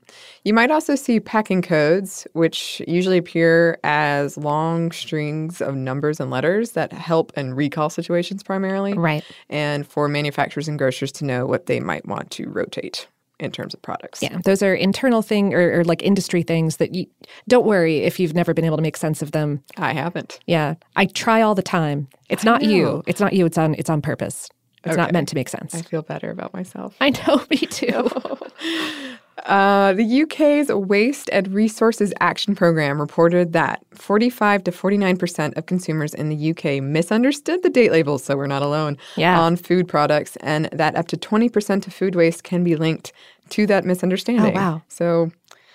You 0.45 0.55
might 0.55 0.71
also 0.71 0.95
see 0.95 1.21
packing 1.21 1.63
codes, 1.63 2.27
which 2.33 2.83
usually 2.87 3.19
appear 3.19 3.79
as 3.85 4.37
long 4.37 4.93
strings 4.93 5.61
of 5.61 5.75
numbers 5.75 6.21
and 6.21 6.31
letters 6.31 6.73
that 6.73 6.93
help 6.93 7.33
in 7.37 7.55
recall 7.55 7.91
situations 7.91 8.43
primarily. 8.43 8.95
Right. 8.95 9.25
And 9.49 9.87
for 9.87 10.09
manufacturers 10.09 10.69
and 10.69 10.79
grocers 10.79 11.13
to 11.13 11.25
know 11.25 11.47
what 11.47 11.67
they 11.67 11.81
might 11.81 12.07
want 12.07 12.31
to 12.33 12.49
rotate 12.49 13.07
in 13.41 13.51
terms 13.51 13.75
of 13.75 13.83
products. 13.83 14.23
Yeah, 14.23 14.39
those 14.45 14.63
are 14.63 14.75
internal 14.75 15.21
thing 15.21 15.53
or, 15.53 15.81
or 15.81 15.85
like 15.85 16.03
industry 16.03 16.43
things 16.43 16.77
that 16.77 16.95
you 16.95 17.07
don't 17.49 17.67
worry 17.67 17.99
if 17.99 18.21
you've 18.21 18.35
never 18.35 18.55
been 18.55 18.65
able 18.65 18.77
to 18.77 18.83
make 18.83 18.97
sense 18.97 19.21
of 19.21 19.33
them. 19.33 19.63
I 19.77 19.93
haven't. 19.93 20.39
Yeah, 20.47 20.75
I 20.95 21.07
try 21.07 21.43
all 21.43 21.55
the 21.55 21.63
time. 21.63 22.09
It's 22.29 22.47
I 22.47 22.51
not 22.51 22.63
you. 22.63 23.03
It's 23.07 23.21
not 23.21 23.33
you. 23.33 23.45
It's 23.45 23.59
on. 23.59 23.75
It's 23.75 23.91
on 23.91 24.01
purpose. 24.01 24.49
It's 24.85 24.97
not 24.97 25.13
meant 25.13 25.29
to 25.29 25.35
make 25.35 25.49
sense. 25.49 25.75
I 25.75 25.83
feel 25.83 26.03
better 26.03 26.31
about 26.31 26.53
myself. 26.53 26.97
I 27.01 27.11
know, 27.11 27.45
me 27.51 27.59
too. 27.59 28.09
Uh, 29.47 29.93
the 29.95 30.23
UK's 30.23 30.69
Waste 30.69 31.29
and 31.33 31.49
Resources 31.55 32.13
Action 32.21 32.55
Program 32.55 33.01
reported 33.01 33.53
that 33.55 33.83
45 33.95 34.65
to 34.65 34.71
49% 34.71 35.57
of 35.57 35.67
consumers 35.67 36.15
in 36.15 36.29
the 36.29 36.51
UK 36.51 36.83
misunderstood 36.83 37.63
the 37.63 37.71
date 37.71 37.91
labels, 37.93 38.23
so 38.23 38.37
we're 38.37 38.47
not 38.47 38.63
alone, 38.63 38.97
Yeah. 39.17 39.41
on 39.41 39.57
food 39.57 39.89
products, 39.89 40.37
and 40.37 40.67
that 40.73 40.95
up 40.97 41.09
to 41.09 41.17
20% 41.17 41.87
of 41.87 41.95
food 41.95 42.15
waste 42.15 42.45
can 42.45 42.63
be 42.63 42.77
linked 42.77 43.13
to 43.51 43.67
that 43.67 43.85
misunderstanding. 43.85 44.57
Oh, 44.57 44.61
wow. 44.61 44.83
So 44.89 45.33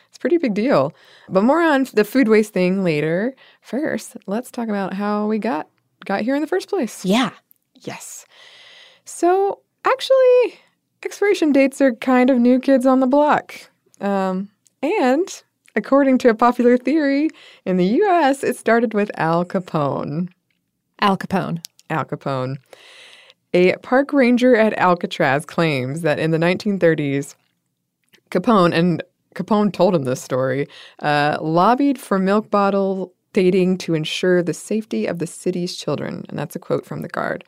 it's 0.08 0.18
a 0.18 0.20
pretty 0.20 0.38
big 0.38 0.54
deal. 0.54 0.94
But 1.28 1.44
more 1.44 1.62
on 1.62 1.88
the 1.94 2.04
food 2.06 2.28
waste 2.28 2.54
thing 2.54 2.84
later. 2.84 3.36
First, 3.62 4.18
let's 4.28 4.52
talk 4.52 4.70
about 4.70 4.94
how 4.94 5.28
we 5.28 5.40
got 5.40 5.68
got 6.06 6.22
here 6.22 6.36
in 6.36 6.42
the 6.42 6.48
first 6.48 6.70
place. 6.70 7.04
yeah. 7.04 7.32
Yes. 7.82 8.26
So 9.04 9.60
actually, 9.86 10.60
expiration 11.04 11.52
dates 11.52 11.82
are 11.82 11.94
kind 11.94 12.30
of 12.30 12.38
new 12.38 12.60
kids 12.60 12.86
on 12.86 13.00
the 13.00 13.08
block. 13.08 13.54
Um, 14.02 14.50
and 14.82 15.44
according 15.76 16.18
to 16.20 16.30
a 16.30 16.36
popular 16.36 16.78
theory, 16.78 17.30
in 17.66 17.78
the 17.78 17.86
US, 17.86 18.44
it 18.44 18.58
started 18.58 18.94
with 18.94 19.12
Al 19.16 19.46
Capone. 19.46 20.30
Al 21.00 21.18
Capone. 21.18 21.64
Al 21.90 22.06
Capone. 22.06 22.58
A 23.54 23.76
park 23.78 24.12
ranger 24.12 24.56
at 24.56 24.78
Alcatraz 24.78 25.46
claims 25.46 26.02
that 26.02 26.20
in 26.20 26.32
the 26.32 26.38
1930s, 26.38 27.36
Capone, 28.30 28.74
and 28.74 29.02
Capone 29.36 29.72
told 29.72 29.96
him 29.96 30.04
this 30.04 30.22
story, 30.22 30.68
uh, 31.00 31.38
lobbied 31.40 32.00
for 32.00 32.20
milk 32.20 32.52
bottle 32.52 33.14
dating 33.34 33.78
to 33.78 33.94
ensure 33.94 34.42
the 34.42 34.54
safety 34.54 35.06
of 35.06 35.20
the 35.20 35.28
city's 35.28 35.76
children. 35.76 36.26
And 36.28 36.38
that's 36.38 36.56
a 36.56 36.60
quote 36.60 36.86
from 36.86 37.04
The 37.04 37.08
Guard. 37.08 37.44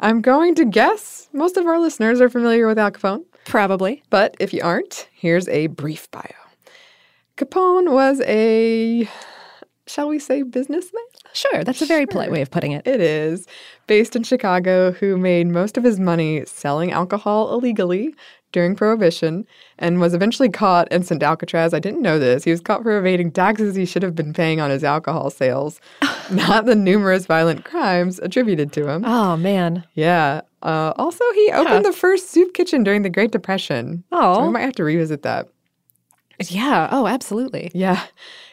I'm 0.00 0.20
going 0.20 0.54
to 0.56 0.64
guess 0.64 1.28
most 1.32 1.56
of 1.56 1.66
our 1.66 1.80
listeners 1.80 2.20
are 2.20 2.28
familiar 2.28 2.68
with 2.68 2.78
Al 2.78 2.92
Capone. 2.92 3.24
Probably. 3.44 4.02
But 4.10 4.36
if 4.38 4.52
you 4.54 4.60
aren't, 4.62 5.08
here's 5.12 5.48
a 5.48 5.66
brief 5.68 6.08
bio. 6.12 6.22
Capone 7.36 7.92
was 7.92 8.20
a, 8.20 9.08
shall 9.86 10.08
we 10.08 10.20
say, 10.20 10.42
businessman? 10.42 11.02
Sure. 11.32 11.64
That's 11.64 11.82
a 11.82 11.86
very 11.86 12.06
polite 12.06 12.30
way 12.30 12.42
of 12.42 12.50
putting 12.50 12.72
it. 12.72 12.86
It 12.86 13.00
is. 13.00 13.46
Based 13.88 14.14
in 14.14 14.22
Chicago, 14.22 14.92
who 14.92 15.16
made 15.16 15.48
most 15.48 15.76
of 15.76 15.82
his 15.82 15.98
money 15.98 16.44
selling 16.46 16.92
alcohol 16.92 17.52
illegally 17.52 18.14
during 18.52 18.74
Prohibition 18.76 19.46
and 19.78 20.00
was 20.00 20.14
eventually 20.14 20.48
caught 20.48 20.88
and 20.90 21.06
sent 21.06 21.20
to 21.20 21.26
Alcatraz. 21.26 21.74
I 21.74 21.78
didn't 21.78 22.02
know 22.02 22.18
this. 22.18 22.44
He 22.44 22.50
was 22.50 22.60
caught 22.60 22.82
for 22.82 22.96
evading 22.98 23.30
taxes 23.32 23.74
he 23.76 23.84
should 23.84 24.02
have 24.02 24.14
been 24.14 24.32
paying 24.32 24.60
on 24.60 24.70
his 24.70 24.84
alcohol 24.84 25.30
sales, 25.30 25.80
not 26.30 26.64
the 26.66 26.74
numerous 26.74 27.26
violent 27.26 27.64
crimes 27.64 28.18
attributed 28.20 28.72
to 28.72 28.88
him. 28.88 29.04
Oh 29.04 29.36
man. 29.36 29.84
Yeah. 29.94 30.40
Uh, 30.62 30.92
also, 30.96 31.22
he 31.34 31.52
opened 31.52 31.84
the 31.84 31.92
first 31.92 32.30
soup 32.30 32.52
kitchen 32.54 32.82
during 32.82 33.02
the 33.02 33.10
Great 33.10 33.30
Depression. 33.30 34.02
So 34.12 34.18
Oh. 34.18 34.46
we 34.46 34.52
might 34.52 34.62
have 34.62 34.72
to 34.74 34.84
revisit 34.84 35.22
that. 35.22 35.46
Yeah. 36.48 36.88
Oh, 36.92 37.06
absolutely. 37.06 37.70
Yeah. 37.74 38.00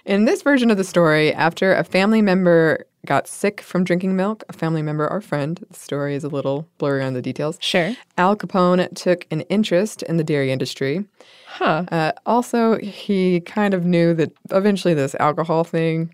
In 0.06 0.26
this 0.26 0.42
version 0.42 0.70
of 0.72 0.78
the 0.78 0.84
story, 0.84 1.34
after 1.34 1.74
a 1.74 1.84
family 1.84 2.22
member 2.22 2.86
got 3.06 3.28
sick 3.28 3.62
from 3.62 3.84
drinking 3.84 4.16
milk, 4.16 4.44
a 4.50 4.54
family 4.54 4.82
member 4.82 5.08
or 5.10 5.22
friend, 5.22 5.64
the 5.70 5.76
story 5.78 6.16
is 6.16 6.24
a 6.24 6.30
little 6.30 6.68
blurry 6.78 7.04
on 7.04 7.14
the 7.14 7.22
details. 7.22 7.58
Sure. 7.62 7.94
Al 8.18 8.36
Capone 8.36 8.94
took 8.96 9.26
an 9.32 9.42
interest 9.42 10.04
in 10.04 10.18
the 10.18 10.24
dairy 10.24 10.52
industry. 10.52 11.06
Huh. 11.48 11.86
Uh, 11.92 12.12
also, 12.26 12.78
he 12.80 13.40
kind 13.42 13.74
of 13.74 13.86
knew 13.86 14.14
that 14.16 14.32
eventually 14.52 14.94
this 14.94 15.16
alcohol 15.20 15.64
thing 15.64 16.14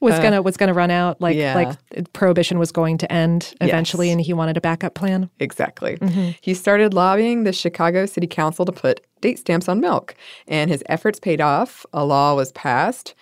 Was 0.00 0.14
Uh, 0.14 0.22
gonna 0.22 0.42
was 0.42 0.56
gonna 0.56 0.74
run 0.74 0.90
out. 0.90 1.20
Like 1.20 1.36
yeah. 1.36 1.54
like 1.54 2.12
prohibition 2.12 2.58
was 2.58 2.72
going 2.72 2.98
to 2.98 3.12
end 3.12 3.54
eventually, 3.60 4.08
Yes. 4.08 4.12
and 4.14 4.20
he 4.20 4.32
wanted 4.32 4.56
a 4.56 4.60
backup 4.60 4.94
plan. 4.94 5.30
Exactly. 5.38 5.96
He 6.40 6.54
started 6.54 6.92
lobbying 6.92 7.44
the 7.44 7.52
Chicago 7.52 8.06
City 8.06 8.26
Council 8.26 8.64
to 8.64 8.72
put 8.72 9.00
date 9.20 9.38
stamps 9.38 9.68
on 9.68 9.78
milk, 9.80 10.16
and 10.48 10.68
his 10.72 10.82
efforts 10.86 11.20
paid 11.20 11.40
off. 11.40 11.86
A 11.92 12.04
law 12.04 12.34
was 12.34 12.50
passed. 12.50 13.14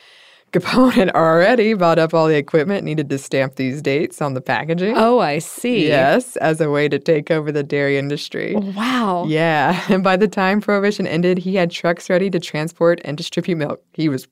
Capone 0.53 0.93
had 0.93 1.11
already 1.11 1.75
bought 1.75 1.99
up 1.99 2.13
all 2.13 2.27
the 2.27 2.37
equipment 2.37 2.85
needed 2.85 3.09
to 3.11 3.19
stamp 3.19 3.55
these 3.57 3.81
dates 3.81 4.21
on 4.21 4.35
the 4.35 4.41
packaging. 4.41 4.95
Oh, 4.97 5.19
I 5.21 5.39
see. 5.39 5.87
Yes, 5.87 6.37
as 6.37 6.61
a 6.61 6.69
way 6.71 6.89
to 6.89 6.99
take 6.99 7.31
over 7.31 7.53
the 7.53 7.63
dairy 7.63 7.97
industry. 7.99 8.55
Wow. 8.57 9.27
Yeah, 9.29 9.81
and 9.89 10.03
by 10.03 10.17
the 10.17 10.29
time 10.29 10.61
Prohibition 10.61 11.07
ended, 11.07 11.39
he 11.39 11.55
had 11.55 11.71
trucks 11.71 12.11
ready 12.11 12.31
to 12.31 12.41
transport 12.41 13.01
and 13.05 13.17
distribute 13.17 13.57
milk. 13.57 13.83
He 13.93 14.09
was 14.09 14.27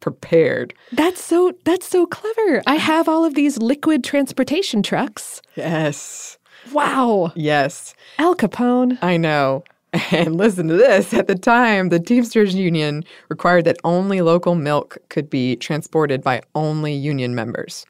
prepared. 0.00 0.74
That's 0.92 1.22
so 1.22 1.52
that's 1.64 1.88
so 1.88 2.06
clever. 2.06 2.62
I 2.66 2.76
have 2.76 3.08
all 3.08 3.24
of 3.24 3.34
these 3.34 3.58
liquid 3.58 4.04
transportation 4.04 4.82
trucks. 4.82 5.40
Yes, 5.56 6.38
Wow. 6.72 7.32
yes. 7.34 7.94
Al 8.18 8.34
Capone. 8.34 8.98
I 9.02 9.16
know. 9.16 9.64
And 10.10 10.36
listen 10.36 10.68
to 10.68 10.74
this. 10.74 11.14
At 11.14 11.28
the 11.28 11.34
time, 11.34 11.88
the 11.88 12.00
Teamsters 12.00 12.54
Union 12.54 13.04
required 13.28 13.64
that 13.64 13.78
only 13.84 14.20
local 14.22 14.54
milk 14.54 14.98
could 15.08 15.30
be 15.30 15.56
transported 15.56 16.22
by 16.22 16.42
only 16.54 16.92
union 16.92 17.34
members. 17.34 17.86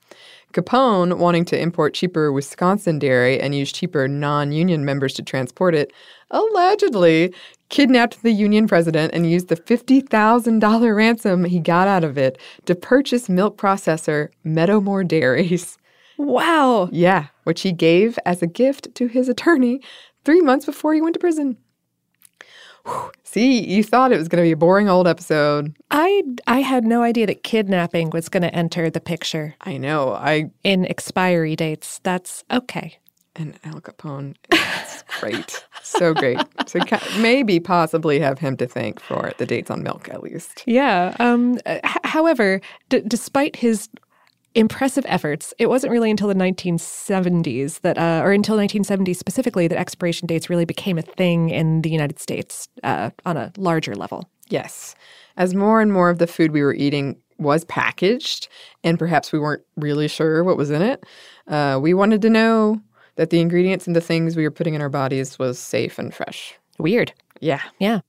Capone, 0.53 1.19
wanting 1.19 1.45
to 1.47 1.61
import 1.61 1.95
cheaper 1.95 2.31
Wisconsin 2.31 2.99
dairy 2.99 3.41
and 3.41 3.55
use 3.55 3.73
cheaper 3.73 4.07
non 4.07 4.53
union 4.53 4.85
members 4.85 5.13
to 5.15 5.23
transport 5.23 5.75
it, 5.75 5.93
allegedly 6.31 7.35
kidnapped 7.71 8.23
the 8.23 8.31
union 8.31 8.69
president 8.69 9.13
and 9.13 9.29
used 9.29 9.49
the 9.49 9.57
$50,000 9.57 10.97
ransom 10.97 11.45
he 11.45 11.59
got 11.59 11.89
out 11.89 12.05
of 12.05 12.17
it 12.17 12.39
to 12.67 12.75
purchase 12.75 13.29
milk 13.29 13.57
processor 13.57 14.29
Meadowmoor 14.45 15.07
Dairies. 15.09 15.77
Wow. 16.17 16.89
Yeah, 16.93 17.27
which 17.43 17.63
he 17.63 17.73
gave 17.73 18.19
as 18.25 18.41
a 18.41 18.47
gift 18.47 18.95
to 18.95 19.09
his 19.09 19.29
attorney 19.29 19.81
three 20.25 20.41
months 20.41 20.67
before 20.67 20.95
he 20.95 21.01
went 21.01 21.15
to 21.15 21.21
prison. 21.21 21.57
Whew. 22.87 23.11
See, 23.23 23.65
you 23.67 23.83
thought 23.83 24.13
it 24.13 24.19
was 24.19 24.29
going 24.29 24.43
to 24.43 24.47
be 24.47 24.53
a 24.53 24.57
boring 24.57 24.89
old 24.89 25.09
episode. 25.09 25.75
I 25.91 26.23
I 26.47 26.61
had 26.61 26.85
no 26.85 27.03
idea 27.03 27.27
that 27.27 27.43
kidnapping 27.43 28.11
was 28.11 28.29
going 28.29 28.43
to 28.43 28.55
enter 28.55 28.91
the 28.91 29.01
picture 29.01 29.55
I 29.63 29.77
know. 29.77 30.13
I 30.13 30.51
in 30.63 30.87
expiry 30.87 31.57
dates. 31.57 32.01
That's 32.03 32.45
okay. 32.51 32.99
and 33.37 33.59
Al 33.65 33.81
Capone, 33.81 34.37
it's 34.53 35.03
great, 35.21 35.65
so 35.83 36.15
great. 36.15 36.39
So 36.67 36.79
ca- 36.81 37.03
maybe 37.19 37.59
possibly 37.59 38.21
have 38.21 38.39
him 38.39 38.57
to 38.59 38.67
thank 38.67 39.01
for 39.01 39.33
the 39.39 39.47
dates 39.47 39.71
on 39.71 39.83
milk 39.83 40.09
at 40.11 40.23
least. 40.23 40.63
Yeah. 40.67 41.17
Um. 41.19 41.59
h- 41.67 41.81
however, 42.05 42.61
d- 42.91 43.03
despite 43.07 43.57
his 43.57 43.89
impressive 44.55 45.05
efforts, 45.09 45.53
it 45.59 45.69
wasn't 45.69 45.93
really 45.93 46.11
until 46.11 46.29
the 46.29 46.35
1970s 46.35 47.81
that, 47.81 47.99
uh, 47.99 48.21
or 48.23 48.33
until 48.33 48.57
1970 48.57 49.15
specifically, 49.15 49.69
that 49.69 49.79
expiration 49.79 50.27
dates 50.27 50.49
really 50.49 50.65
became 50.65 50.99
a 50.99 51.03
thing 51.03 51.51
in 51.51 51.83
the 51.83 51.91
United 51.91 52.19
States 52.19 52.69
uh, 52.83 53.11
on 53.27 53.37
a 53.37 53.53
larger 53.57 53.95
level. 53.95 54.29
Yes, 54.49 54.95
as 55.37 55.55
more 55.55 55.81
and 55.81 55.93
more 55.93 56.11
of 56.11 56.19
the 56.19 56.27
food 56.27 56.53
we 56.53 56.63
were 56.63 56.75
eating 56.75 57.17
was 57.39 57.65
packaged, 57.65 58.49
and 58.85 58.99
perhaps 58.99 59.33
we 59.33 59.39
weren't 59.39 59.63
really 59.77 60.07
sure 60.07 60.45
what 60.45 60.57
was 60.57 60.71
in 60.71 60.83
it, 60.83 61.05
uh, 61.49 61.79
we 61.83 61.93
wanted 61.93 62.23
to 62.23 62.31
know 62.31 62.81
that 63.17 63.31
the 63.31 63.41
ingredients 63.41 63.87
and 63.87 63.97
the 63.97 64.01
things 64.01 64.37
we 64.37 64.45
were 64.45 64.51
putting 64.51 64.75
in 64.75 64.81
our 64.81 64.89
bodies 64.89 65.39
was 65.39 65.59
safe 65.59 65.99
and 65.99 66.15
fresh. 66.15 66.55
Weird. 66.79 67.13
Yeah. 67.41 67.63
Yeah. 67.79 68.01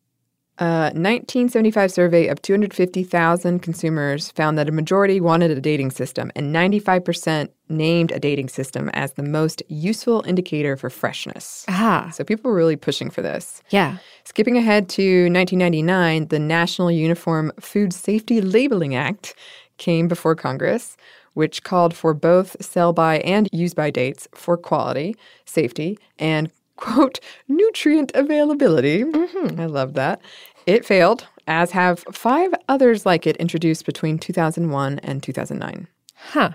A 0.58 0.92
1975 0.96 1.92
survey 1.92 2.28
of 2.28 2.42
250,000 2.42 3.60
consumers 3.60 4.32
found 4.32 4.58
that 4.58 4.70
a 4.70 4.72
majority 4.72 5.20
wanted 5.20 5.52
a 5.52 5.60
dating 5.60 5.92
system, 5.92 6.32
and 6.34 6.56
95% 6.56 7.50
named 7.68 8.12
a 8.12 8.20
dating 8.20 8.48
system 8.48 8.90
as 8.94 9.14
the 9.14 9.24
most 9.24 9.62
useful 9.68 10.24
indicator 10.26 10.78
for 10.78 10.90
freshness. 10.90 11.66
Ah. 11.68 12.10
So 12.14 12.24
people 12.24 12.50
were 12.50 12.58
really 12.58 12.78
pushing 12.78 13.10
for 13.10 13.22
this. 13.22 13.62
Yeah. 13.70 13.98
Skipping 14.24 14.56
ahead 14.56 14.88
to 14.90 15.24
1999, 15.24 16.28
the 16.28 16.40
National 16.40 16.90
Uniform 16.90 17.52
Food 17.60 17.92
Safety 17.92 18.40
Labeling 18.40 18.96
Act 18.96 19.36
came 19.78 20.08
before 20.08 20.36
Congress, 20.36 20.96
which 21.34 21.64
called 21.64 21.94
for 21.94 22.14
both 22.14 22.56
sell 22.64 22.94
by 22.94 23.20
and 23.20 23.50
use 23.52 23.74
by 23.74 23.92
dates 23.92 24.26
for 24.34 24.56
quality, 24.56 25.18
safety, 25.46 26.00
and 26.18 26.50
quote, 26.76 27.20
nutrient 27.48 28.12
availability. 28.16 29.04
Mm-hmm. 29.04 29.60
I 29.60 29.66
love 29.66 29.94
that. 29.94 30.22
It 30.66 30.86
failed, 30.86 31.28
as 31.48 31.72
have 31.72 32.00
five 32.12 32.54
others 32.68 33.06
like 33.06 33.28
it 33.28 33.38
introduced 33.38 33.86
between 33.86 34.18
2001 34.18 35.00
and 35.00 35.22
2009. 35.22 35.88
Huh. 36.16 36.52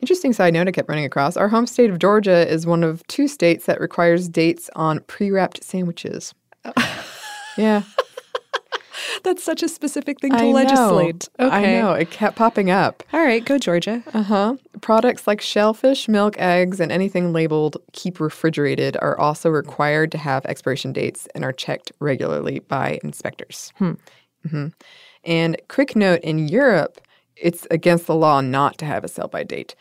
Interesting 0.00 0.32
side 0.32 0.54
note 0.54 0.68
I 0.68 0.72
kept 0.72 0.88
running 0.88 1.04
across. 1.04 1.36
Our 1.36 1.48
home 1.48 1.66
state 1.66 1.90
of 1.90 1.98
Georgia 1.98 2.48
is 2.48 2.66
one 2.66 2.82
of 2.82 3.06
two 3.06 3.28
states 3.28 3.66
that 3.66 3.80
requires 3.80 4.28
dates 4.28 4.68
on 4.74 5.00
pre 5.00 5.30
wrapped 5.30 5.62
sandwiches. 5.62 6.34
yeah. 7.56 7.82
That's 9.24 9.42
such 9.42 9.62
a 9.62 9.68
specific 9.68 10.20
thing 10.20 10.32
to 10.32 10.38
I 10.38 10.42
know. 10.46 10.52
legislate. 10.52 11.28
Okay. 11.38 11.76
I 11.76 11.80
know. 11.80 11.92
It 11.92 12.10
kept 12.10 12.36
popping 12.36 12.70
up. 12.70 13.02
All 13.12 13.24
right, 13.24 13.44
go 13.44 13.58
Georgia. 13.58 14.02
Uh 14.12 14.22
huh. 14.22 14.56
Products 14.80 15.26
like 15.26 15.40
shellfish, 15.40 16.08
milk, 16.08 16.38
eggs, 16.38 16.80
and 16.80 16.90
anything 16.92 17.32
labeled 17.32 17.76
keep 17.92 18.20
refrigerated 18.20 18.96
are 19.00 19.18
also 19.18 19.48
required 19.48 20.10
to 20.12 20.18
have 20.18 20.44
expiration 20.46 20.92
dates 20.92 21.28
and 21.34 21.44
are 21.44 21.52
checked 21.52 21.92
regularly 22.00 22.60
by 22.60 22.98
inspectors. 23.02 23.72
Hmm. 23.76 23.92
hmm 24.48 24.68
And 25.24 25.56
quick 25.68 25.94
note 25.96 26.20
in 26.22 26.48
Europe, 26.48 27.00
it's 27.36 27.66
against 27.70 28.06
the 28.06 28.14
law 28.14 28.40
not 28.40 28.78
to 28.78 28.84
have 28.84 29.04
a 29.04 29.08
sell 29.08 29.28
by 29.28 29.42
date. 29.44 29.74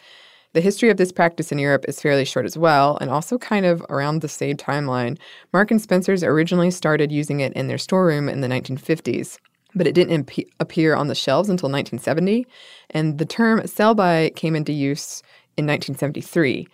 The 0.53 0.61
history 0.61 0.89
of 0.89 0.97
this 0.97 1.13
practice 1.13 1.51
in 1.53 1.59
Europe 1.59 1.85
is 1.87 2.01
fairly 2.01 2.25
short 2.25 2.45
as 2.45 2.57
well, 2.57 2.97
and 2.99 3.09
also 3.09 3.37
kind 3.37 3.65
of 3.65 3.81
around 3.89 4.19
the 4.19 4.27
same 4.27 4.57
timeline. 4.57 5.17
Mark 5.53 5.71
and 5.71 5.81
Spencer's 5.81 6.23
originally 6.23 6.71
started 6.71 7.09
using 7.09 7.39
it 7.39 7.53
in 7.53 7.67
their 7.67 7.77
storeroom 7.77 8.27
in 8.27 8.41
the 8.41 8.49
1950s, 8.49 9.37
but 9.73 9.87
it 9.87 9.95
didn't 9.95 10.13
imp- 10.13 10.49
appear 10.59 10.93
on 10.93 11.07
the 11.07 11.15
shelves 11.15 11.47
until 11.47 11.69
1970, 11.69 12.45
and 12.89 13.17
the 13.17 13.25
term 13.25 13.65
sell 13.65 13.95
by 13.95 14.29
came 14.35 14.55
into 14.55 14.73
use 14.73 15.21
in 15.55 15.65
1973. 15.65 16.67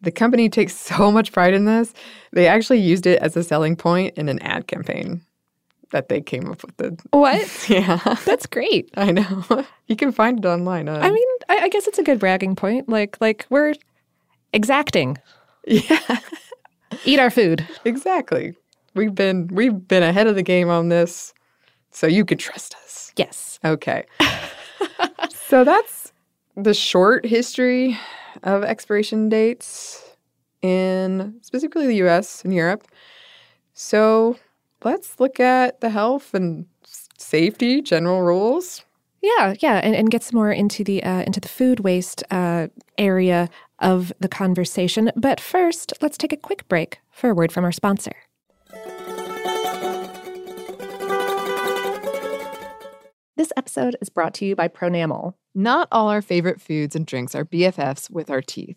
The 0.00 0.10
company 0.10 0.48
takes 0.48 0.74
so 0.78 1.12
much 1.12 1.32
pride 1.32 1.52
in 1.52 1.66
this, 1.66 1.92
they 2.32 2.46
actually 2.46 2.80
used 2.80 3.06
it 3.06 3.20
as 3.20 3.36
a 3.36 3.44
selling 3.44 3.76
point 3.76 4.16
in 4.16 4.30
an 4.30 4.38
ad 4.38 4.68
campaign 4.68 5.20
that 5.90 6.08
they 6.08 6.20
came 6.20 6.50
up 6.50 6.62
with. 6.62 6.76
The, 6.76 6.96
What? 7.10 7.64
yeah, 7.68 7.98
That's 8.24 8.46
great. 8.46 8.90
I 8.96 9.12
know. 9.12 9.64
you 9.86 9.96
can 9.96 10.12
find 10.12 10.38
it 10.38 10.48
online. 10.48 10.88
Uh, 10.88 10.98
I 10.98 11.10
mean, 11.10 11.28
I, 11.48 11.58
I 11.60 11.68
guess 11.68 11.86
it's 11.86 11.98
a 11.98 12.02
good 12.02 12.18
bragging 12.18 12.56
point. 12.56 12.88
Like, 12.88 13.16
like 13.20 13.46
we're 13.50 13.74
exacting. 14.52 15.18
yeah. 15.66 16.20
Eat 17.04 17.18
our 17.18 17.30
food. 17.30 17.66
Exactly. 17.84 18.54
We've 18.94 19.14
been 19.14 19.48
we've 19.48 19.86
been 19.86 20.02
ahead 20.02 20.26
of 20.26 20.34
the 20.34 20.42
game 20.42 20.70
on 20.70 20.88
this, 20.88 21.34
so 21.90 22.06
you 22.06 22.24
can 22.24 22.38
trust 22.38 22.74
us. 22.82 23.12
Yes. 23.16 23.60
Okay. 23.64 24.04
so 25.30 25.64
that's 25.64 26.12
the 26.56 26.74
short 26.74 27.26
history 27.26 27.98
of 28.42 28.64
expiration 28.64 29.28
dates 29.28 30.02
in 30.62 31.34
specifically 31.42 31.86
the 31.86 31.96
US 32.06 32.42
and 32.42 32.54
Europe. 32.54 32.84
So 33.74 34.36
let's 34.84 35.18
look 35.18 35.40
at 35.40 35.80
the 35.80 35.90
health 35.90 36.34
and 36.34 36.66
safety 36.84 37.82
general 37.82 38.22
rules. 38.22 38.84
Yeah, 39.20 39.54
yeah, 39.58 39.80
and, 39.82 39.96
and 39.96 40.10
get 40.10 40.22
some 40.22 40.36
more 40.36 40.52
into 40.52 40.84
the 40.84 41.02
uh, 41.02 41.22
into 41.22 41.40
the 41.40 41.48
food 41.48 41.80
waste 41.80 42.22
uh, 42.30 42.68
area 42.96 43.48
of 43.80 44.12
the 44.20 44.28
conversation. 44.28 45.10
But 45.16 45.40
first, 45.40 45.92
let's 46.00 46.16
take 46.16 46.32
a 46.32 46.36
quick 46.36 46.68
break 46.68 47.00
for 47.10 47.30
a 47.30 47.34
word 47.34 47.50
from 47.50 47.64
our 47.64 47.72
sponsor. 47.72 48.14
This 53.36 53.52
episode 53.56 53.96
is 54.00 54.08
brought 54.08 54.34
to 54.34 54.44
you 54.44 54.56
by 54.56 54.68
Pronamel. 54.68 55.34
Not 55.54 55.88
all 55.90 56.08
our 56.08 56.22
favorite 56.22 56.60
foods 56.60 56.94
and 56.96 57.06
drinks 57.06 57.34
are 57.34 57.44
BFFs 57.44 58.10
with 58.10 58.30
our 58.30 58.42
teeth. 58.42 58.76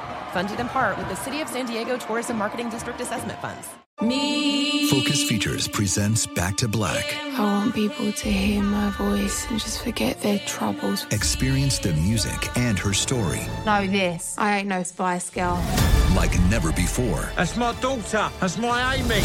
Funded 0.31 0.61
in 0.61 0.69
part 0.69 0.97
with 0.97 1.09
the 1.09 1.15
City 1.15 1.41
of 1.41 1.49
San 1.49 1.65
Diego 1.65 1.97
Tourism 1.97 2.37
Marketing 2.37 2.69
District 2.69 2.99
Assessment 3.01 3.37
Funds. 3.41 3.67
Me! 4.01 4.87
Focus 4.89 5.27
Features 5.27 5.67
presents 5.67 6.25
Back 6.25 6.55
to 6.57 6.69
Black. 6.69 7.03
I 7.37 7.41
want 7.41 7.75
people 7.75 8.11
to 8.13 8.31
hear 8.31 8.63
my 8.63 8.89
voice 8.91 9.45
and 9.49 9.59
just 9.59 9.83
forget 9.83 10.21
their 10.21 10.39
troubles. 10.39 11.05
Experience 11.11 11.79
the 11.79 11.91
music 11.93 12.49
and 12.57 12.79
her 12.79 12.93
story 12.93 13.41
Know 13.65 13.85
this. 13.85 14.33
I 14.37 14.59
ain't 14.59 14.69
no 14.69 14.83
Spice 14.83 15.29
Girl. 15.29 15.61
like 16.15 16.39
never 16.49 16.71
before 16.71 17.29
That's 17.35 17.57
my 17.57 17.73
daughter. 17.81 18.29
That's 18.39 18.57
my 18.57 18.95
Amy. 18.95 19.21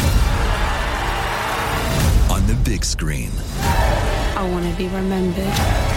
on 2.33 2.45
the 2.47 2.57
big 2.65 2.83
screen. 2.83 3.31
I 3.61 4.47
want 4.51 4.69
to 4.69 4.77
be 4.77 4.87
remembered 4.89 5.96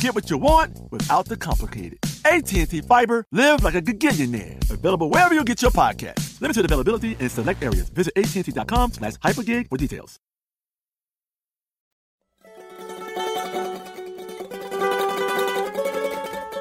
Get 0.00 0.14
what 0.14 0.30
you 0.30 0.38
want 0.38 0.78
without 0.90 1.26
the 1.26 1.36
complicated. 1.36 1.98
AT&T 2.24 2.80
Fiber, 2.80 3.26
live 3.32 3.62
like 3.62 3.74
a 3.74 3.82
gigillionaire. 3.82 4.58
Available 4.70 5.10
wherever 5.10 5.34
you 5.34 5.44
get 5.44 5.60
your 5.60 5.70
podcast. 5.70 6.40
Limited 6.40 6.64
availability 6.64 7.16
in 7.20 7.28
select 7.28 7.62
areas. 7.62 7.90
Visit 7.90 8.14
AT&T.com 8.16 8.92
slash 8.92 9.14
hypergig 9.16 9.68
for 9.68 9.76
details. 9.76 10.18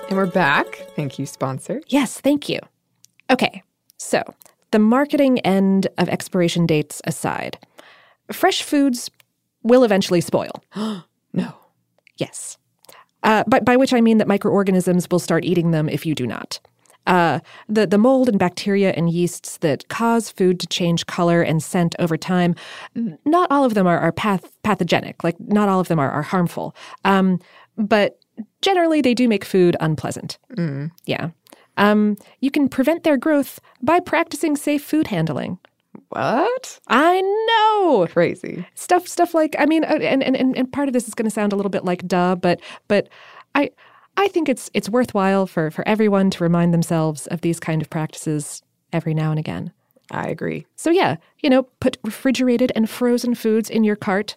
And 0.09 0.17
we're 0.17 0.25
back. 0.25 0.87
Thank 0.97 1.17
you, 1.17 1.25
sponsor. 1.25 1.81
Yes, 1.87 2.19
thank 2.19 2.49
you. 2.49 2.59
Okay, 3.29 3.63
so 3.95 4.21
the 4.71 4.79
marketing 4.79 5.39
end 5.39 5.87
of 5.97 6.09
expiration 6.09 6.65
dates 6.65 7.01
aside, 7.05 7.57
fresh 8.33 8.63
foods 8.63 9.09
will 9.63 9.85
eventually 9.85 10.19
spoil. 10.19 10.61
no. 10.75 11.53
Yes. 12.17 12.58
Uh, 13.23 13.43
by, 13.47 13.59
by 13.59 13.75
which 13.75 13.93
I 13.93 14.01
mean 14.01 14.17
that 14.17 14.27
microorganisms 14.27 15.07
will 15.11 15.19
start 15.19 15.43
eating 15.43 15.71
them 15.71 15.89
if 15.89 16.05
you 16.05 16.15
do 16.15 16.25
not. 16.25 16.59
Uh, 17.07 17.39
the, 17.67 17.87
the 17.87 17.97
mold 17.97 18.29
and 18.29 18.37
bacteria 18.37 18.91
and 18.91 19.09
yeasts 19.09 19.57
that 19.57 19.87
cause 19.87 20.29
food 20.29 20.59
to 20.59 20.67
change 20.67 21.07
color 21.07 21.41
and 21.41 21.63
scent 21.63 21.95
over 21.97 22.17
time, 22.17 22.53
not 23.25 23.49
all 23.51 23.65
of 23.65 23.73
them 23.73 23.87
are, 23.87 23.97
are 23.97 24.11
path, 24.11 24.51
pathogenic. 24.63 25.23
Like, 25.23 25.39
not 25.39 25.69
all 25.69 25.79
of 25.79 25.87
them 25.87 25.97
are, 25.99 26.11
are 26.11 26.21
harmful. 26.21 26.75
Um, 27.05 27.39
but 27.77 28.19
generally, 28.61 29.01
they 29.01 29.13
do 29.13 29.27
make 29.27 29.43
food 29.43 29.75
unpleasant. 29.79 30.37
Mm. 30.55 30.91
Yeah. 31.05 31.31
Um, 31.77 32.17
you 32.41 32.51
can 32.51 32.69
prevent 32.69 33.03
their 33.03 33.17
growth 33.17 33.59
by 33.81 33.99
practicing 34.01 34.55
safe 34.55 34.83
food 34.83 35.07
handling. 35.07 35.57
What? 36.09 36.79
I 36.87 37.21
know. 37.21 38.07
Crazy. 38.07 38.65
Stuff 38.75 39.07
stuff 39.07 39.33
like 39.33 39.55
I 39.59 39.65
mean 39.65 39.83
and 39.83 40.23
and 40.23 40.57
and 40.57 40.71
part 40.71 40.87
of 40.87 40.93
this 40.93 41.07
is 41.07 41.13
going 41.13 41.25
to 41.25 41.33
sound 41.33 41.53
a 41.53 41.55
little 41.55 41.69
bit 41.69 41.85
like 41.85 42.07
duh, 42.07 42.35
but 42.35 42.59
but 42.87 43.09
I 43.55 43.71
I 44.17 44.27
think 44.27 44.49
it's 44.49 44.69
it's 44.73 44.89
worthwhile 44.89 45.47
for 45.47 45.71
for 45.71 45.87
everyone 45.87 46.29
to 46.31 46.43
remind 46.43 46.73
themselves 46.73 47.27
of 47.27 47.41
these 47.41 47.59
kind 47.59 47.81
of 47.81 47.89
practices 47.89 48.61
every 48.91 49.13
now 49.13 49.31
and 49.31 49.39
again. 49.39 49.71
I 50.11 50.27
agree. 50.27 50.65
So 50.75 50.89
yeah, 50.89 51.17
you 51.39 51.49
know, 51.49 51.63
put 51.79 51.97
refrigerated 52.03 52.71
and 52.75 52.89
frozen 52.89 53.35
foods 53.35 53.69
in 53.69 53.83
your 53.83 53.95
cart 53.95 54.35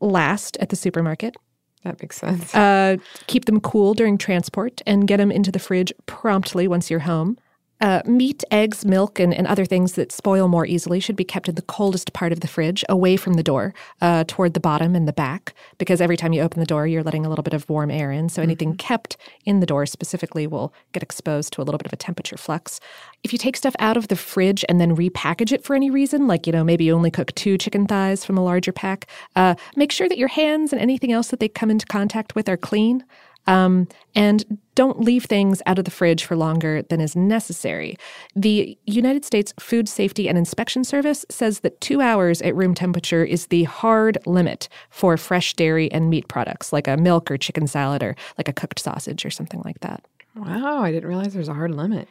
last 0.00 0.56
at 0.58 0.70
the 0.70 0.76
supermarket. 0.76 1.36
That 1.84 2.00
makes 2.02 2.16
sense. 2.16 2.54
Uh, 2.54 2.96
keep 3.26 3.46
them 3.46 3.60
cool 3.60 3.94
during 3.94 4.18
transport 4.18 4.82
and 4.86 5.06
get 5.06 5.16
them 5.16 5.30
into 5.30 5.50
the 5.50 5.58
fridge 5.58 5.92
promptly 6.06 6.68
once 6.68 6.90
you're 6.90 7.00
home. 7.00 7.38
Uh, 7.80 8.02
meat, 8.04 8.44
eggs, 8.50 8.84
milk, 8.84 9.18
and, 9.18 9.32
and 9.32 9.46
other 9.46 9.64
things 9.64 9.94
that 9.94 10.12
spoil 10.12 10.48
more 10.48 10.66
easily 10.66 11.00
should 11.00 11.16
be 11.16 11.24
kept 11.24 11.48
in 11.48 11.54
the 11.54 11.62
coldest 11.62 12.12
part 12.12 12.30
of 12.30 12.40
the 12.40 12.48
fridge, 12.48 12.84
away 12.88 13.16
from 13.16 13.34
the 13.34 13.42
door, 13.42 13.72
uh, 14.02 14.22
toward 14.28 14.52
the 14.52 14.60
bottom 14.60 14.94
and 14.94 15.08
the 15.08 15.12
back, 15.12 15.54
because 15.78 16.00
every 16.00 16.16
time 16.16 16.32
you 16.34 16.42
open 16.42 16.60
the 16.60 16.66
door, 16.66 16.86
you're 16.86 17.02
letting 17.02 17.24
a 17.24 17.28
little 17.28 17.42
bit 17.42 17.54
of 17.54 17.68
warm 17.70 17.90
air 17.90 18.12
in. 18.12 18.28
So 18.28 18.42
anything 18.42 18.70
mm-hmm. 18.70 18.76
kept 18.76 19.16
in 19.46 19.60
the 19.60 19.66
door 19.66 19.86
specifically 19.86 20.46
will 20.46 20.74
get 20.92 21.02
exposed 21.02 21.52
to 21.54 21.62
a 21.62 21.64
little 21.64 21.78
bit 21.78 21.86
of 21.86 21.92
a 21.92 21.96
temperature 21.96 22.36
flux. 22.36 22.80
If 23.22 23.32
you 23.32 23.38
take 23.38 23.56
stuff 23.56 23.74
out 23.78 23.96
of 23.96 24.08
the 24.08 24.16
fridge 24.16 24.64
and 24.68 24.80
then 24.80 24.96
repackage 24.96 25.52
it 25.52 25.64
for 25.64 25.74
any 25.74 25.90
reason, 25.90 26.26
like, 26.26 26.46
you 26.46 26.52
know, 26.52 26.64
maybe 26.64 26.84
you 26.84 26.94
only 26.94 27.10
cook 27.10 27.34
two 27.34 27.56
chicken 27.56 27.86
thighs 27.86 28.24
from 28.24 28.36
a 28.36 28.44
larger 28.44 28.72
pack, 28.72 29.06
uh, 29.36 29.54
make 29.76 29.92
sure 29.92 30.08
that 30.08 30.18
your 30.18 30.28
hands 30.28 30.72
and 30.72 30.82
anything 30.82 31.12
else 31.12 31.28
that 31.28 31.40
they 31.40 31.48
come 31.48 31.70
into 31.70 31.86
contact 31.86 32.34
with 32.34 32.48
are 32.48 32.56
clean. 32.58 33.04
Um, 33.46 33.88
and 34.14 34.58
don't 34.74 35.00
leave 35.00 35.24
things 35.24 35.60
out 35.66 35.78
of 35.78 35.84
the 35.84 35.90
fridge 35.90 36.24
for 36.24 36.36
longer 36.36 36.82
than 36.82 37.00
is 37.00 37.16
necessary. 37.16 37.96
The 38.36 38.78
United 38.86 39.24
States 39.24 39.52
Food 39.58 39.88
Safety 39.88 40.28
and 40.28 40.38
Inspection 40.38 40.84
Service 40.84 41.24
says 41.30 41.60
that 41.60 41.80
two 41.80 42.00
hours 42.00 42.40
at 42.42 42.54
room 42.54 42.74
temperature 42.74 43.24
is 43.24 43.48
the 43.48 43.64
hard 43.64 44.18
limit 44.26 44.68
for 44.90 45.16
fresh 45.16 45.54
dairy 45.54 45.90
and 45.90 46.10
meat 46.10 46.28
products, 46.28 46.72
like 46.72 46.86
a 46.86 46.96
milk 46.96 47.30
or 47.30 47.36
chicken 47.36 47.66
salad 47.66 48.02
or 48.02 48.14
like 48.38 48.48
a 48.48 48.52
cooked 48.52 48.78
sausage 48.78 49.24
or 49.24 49.30
something 49.30 49.62
like 49.64 49.80
that. 49.80 50.04
Wow, 50.36 50.82
I 50.82 50.92
didn't 50.92 51.08
realize 51.08 51.34
there's 51.34 51.48
a 51.48 51.54
hard 51.54 51.74
limit. 51.74 52.08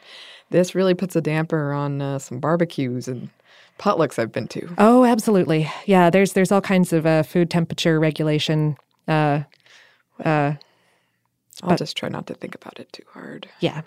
This 0.50 0.74
really 0.74 0.94
puts 0.94 1.16
a 1.16 1.20
damper 1.20 1.72
on 1.72 2.02
uh, 2.02 2.18
some 2.18 2.38
barbecues 2.38 3.08
and 3.08 3.30
potlucks 3.78 4.18
I've 4.18 4.32
been 4.32 4.48
to. 4.48 4.68
Oh, 4.78 5.04
absolutely. 5.04 5.70
Yeah, 5.86 6.10
there's 6.10 6.34
there's 6.34 6.52
all 6.52 6.60
kinds 6.60 6.92
of 6.92 7.06
uh, 7.06 7.22
food 7.22 7.50
temperature 7.50 7.98
regulation. 7.98 8.76
Uh, 9.08 9.44
uh, 10.24 10.54
I'll 11.62 11.70
but, 11.70 11.78
just 11.78 11.96
try 11.96 12.08
not 12.08 12.26
to 12.28 12.34
think 12.34 12.54
about 12.54 12.80
it 12.80 12.92
too 12.92 13.04
hard. 13.12 13.48
Yeah. 13.60 13.82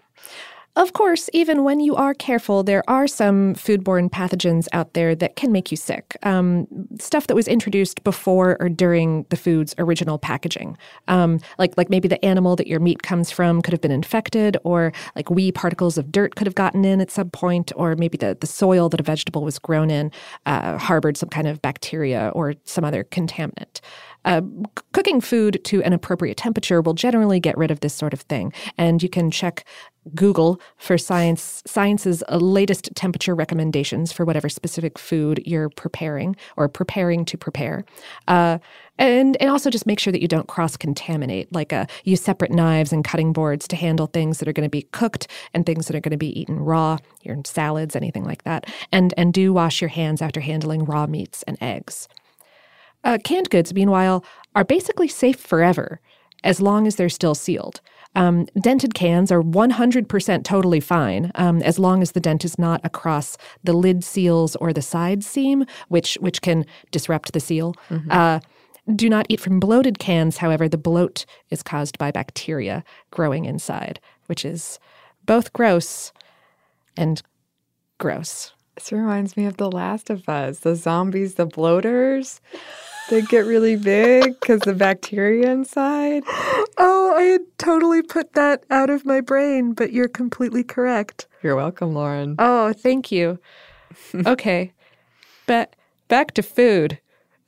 Of 0.76 0.94
course, 0.94 1.30
even 1.34 1.64
when 1.64 1.80
you 1.80 1.96
are 1.96 2.16
careful, 2.16 2.64
there 2.64 2.84
are 2.90 3.06
some 3.06 3.54
foodborne 3.54 4.10
pathogens 4.10 4.68
out 4.74 4.96
there 4.96 5.14
that 5.14 5.36
can 5.36 5.52
make 5.52 5.70
you 5.70 5.78
sick. 5.78 6.18
Um, 6.24 6.66
stuff 7.00 7.28
that 7.28 7.36
was 7.36 7.48
introduced 7.48 8.04
before 8.04 8.58
or 8.60 8.70
during 8.70 9.28
the 9.30 9.38
food's 9.38 9.76
original 9.78 10.18
packaging, 10.18 10.76
um, 11.08 11.40
like 11.60 11.78
like 11.78 11.92
maybe 11.92 12.08
the 12.08 12.24
animal 12.26 12.56
that 12.56 12.66
your 12.66 12.80
meat 12.80 13.04
comes 13.04 13.30
from 13.30 13.62
could 13.62 13.72
have 13.72 13.82
been 13.82 13.92
infected, 13.92 14.58
or 14.64 14.92
like 15.16 15.30
wee 15.30 15.52
particles 15.52 16.00
of 16.00 16.12
dirt 16.12 16.36
could 16.36 16.48
have 16.48 16.56
gotten 16.56 16.84
in 16.84 17.02
at 17.02 17.12
some 17.12 17.30
point, 17.30 17.72
or 17.76 17.96
maybe 17.96 18.18
the 18.18 18.36
the 18.42 18.48
soil 18.48 18.90
that 18.90 19.00
a 19.00 19.04
vegetable 19.04 19.44
was 19.44 19.60
grown 19.60 19.92
in 19.92 20.12
uh, 20.48 20.80
harbored 20.80 21.18
some 21.18 21.30
kind 21.30 21.48
of 21.48 21.62
bacteria 21.62 22.32
or 22.34 22.56
some 22.64 22.84
other 22.84 23.04
contaminant. 23.04 23.80
Uh, 24.26 24.42
cooking 24.94 25.22
food 25.22 25.60
to 25.64 25.82
an 25.84 25.94
appropriate 25.94 26.38
temperature 26.38 26.82
will 26.82 26.94
generally 26.94 27.40
get 27.40 27.58
rid 27.58 27.72
of 27.72 27.80
this 27.82 27.94
sort 27.94 28.14
of 28.14 28.22
thing. 28.22 28.54
And 28.78 29.02
you 29.04 29.10
can 29.10 29.32
check 29.32 29.66
Google 30.16 30.60
for 30.78 30.98
science 30.98 31.64
science's 31.66 32.24
latest 32.30 32.90
temperature 32.96 33.34
recommendations 33.34 34.12
for 34.12 34.26
whatever 34.26 34.50
specific 34.50 35.00
food 35.00 35.42
you're 35.46 35.70
preparing 35.70 36.36
or 36.58 36.68
preparing 36.68 37.26
to 37.26 37.38
prepare. 37.38 37.86
Uh, 38.28 38.58
and 38.98 39.38
and 39.38 39.50
also 39.50 39.70
just 39.70 39.88
make 39.88 40.00
sure 40.00 40.12
that 40.12 40.22
you 40.22 40.28
don't 40.28 40.48
cross 40.48 40.78
contaminate. 40.78 41.52
Like 41.54 41.74
uh, 41.74 41.86
use 42.04 42.22
separate 42.22 42.52
knives 42.52 42.92
and 42.92 43.04
cutting 43.04 43.34
boards 43.34 43.68
to 43.70 43.76
handle 43.76 44.08
things 44.08 44.40
that 44.40 44.48
are 44.48 44.54
going 44.54 44.68
to 44.68 44.70
be 44.70 44.84
cooked 44.92 45.28
and 45.54 45.66
things 45.66 45.88
that 45.88 45.96
are 45.96 46.02
going 46.02 46.12
to 46.12 46.18
be 46.18 46.40
eaten 46.40 46.60
raw, 46.60 46.98
your 47.22 47.38
salads, 47.46 47.96
anything 47.96 48.26
like 48.26 48.44
that. 48.44 48.66
And 48.92 49.14
and 49.18 49.34
do 49.34 49.54
wash 49.54 49.82
your 49.82 49.90
hands 49.90 50.22
after 50.22 50.42
handling 50.42 50.86
raw 50.86 51.08
meats 51.08 51.44
and 51.44 51.58
eggs. 51.62 52.08
Uh, 53.04 53.18
canned 53.24 53.50
goods, 53.50 53.74
meanwhile, 53.74 54.24
are 54.56 54.64
basically 54.64 55.08
safe 55.08 55.40
forever 55.40 56.00
as 56.44 56.62
long 56.62 56.88
as 56.88 56.96
they're 56.96 57.10
still 57.10 57.36
sealed. 57.36 57.82
Um, 58.16 58.46
dented 58.60 58.94
cans 58.94 59.32
are 59.32 59.42
100% 59.42 60.44
totally 60.44 60.80
fine 60.80 61.32
um, 61.36 61.62
as 61.64 61.80
long 61.80 62.02
as 62.02 62.12
the 62.12 62.20
dent 62.20 62.46
is 62.46 62.60
not 62.60 62.82
across 62.84 63.38
the 63.64 63.74
lid 63.74 64.04
seals 64.04 64.56
or 64.58 64.72
the 64.72 64.82
side 64.82 65.24
seam, 65.24 65.66
which 65.88 66.16
which 66.22 66.42
can 66.42 66.66
disrupt 66.92 67.34
the 67.34 67.40
seal. 67.40 67.74
Mm-hmm. 67.90 68.12
Uh, 68.12 68.40
do 68.96 69.10
not 69.10 69.26
eat 69.30 69.40
from 69.40 69.60
bloated 69.60 69.98
cans. 69.98 70.38
However, 70.38 70.68
the 70.68 70.78
bloat 70.78 71.26
is 71.50 71.64
caused 71.64 71.98
by 71.98 72.12
bacteria 72.12 72.84
growing 73.12 73.46
inside, 73.46 74.00
which 74.28 74.46
is 74.46 74.78
both 75.26 75.54
gross 75.54 76.12
and 76.98 77.22
gross. 77.98 78.52
This 78.76 78.92
reminds 78.92 79.38
me 79.38 79.46
of 79.46 79.58
The 79.58 79.72
Last 79.72 80.10
of 80.10 80.28
Us, 80.28 80.60
the 80.60 80.76
zombies, 80.76 81.36
the 81.36 81.46
bloaters. 81.46 82.42
They 83.10 83.22
get 83.22 83.46
really 83.46 83.76
big 83.76 84.40
because 84.40 84.62
the 84.62 84.74
bacteria 84.74 85.52
inside. 85.52 86.24
Oh, 86.78 87.14
I 87.16 87.24
had 87.24 87.42
totally 87.58 88.02
put 88.02 88.34
that 88.34 88.64
out 88.70 88.90
of 88.90 89.06
my 89.06 89.22
brain, 89.22 89.74
but 89.74 89.92
you're 89.92 90.08
completely 90.08 90.64
correct. 90.64 91.28
You're 91.42 91.56
welcome, 91.56 91.94
Lauren. 91.94 92.36
Oh, 92.40 92.74
thank 92.74 93.12
you. 93.12 93.40
okay. 94.26 94.72
But 95.46 95.76
back 96.08 96.32
to 96.36 96.42
food 96.42 97.00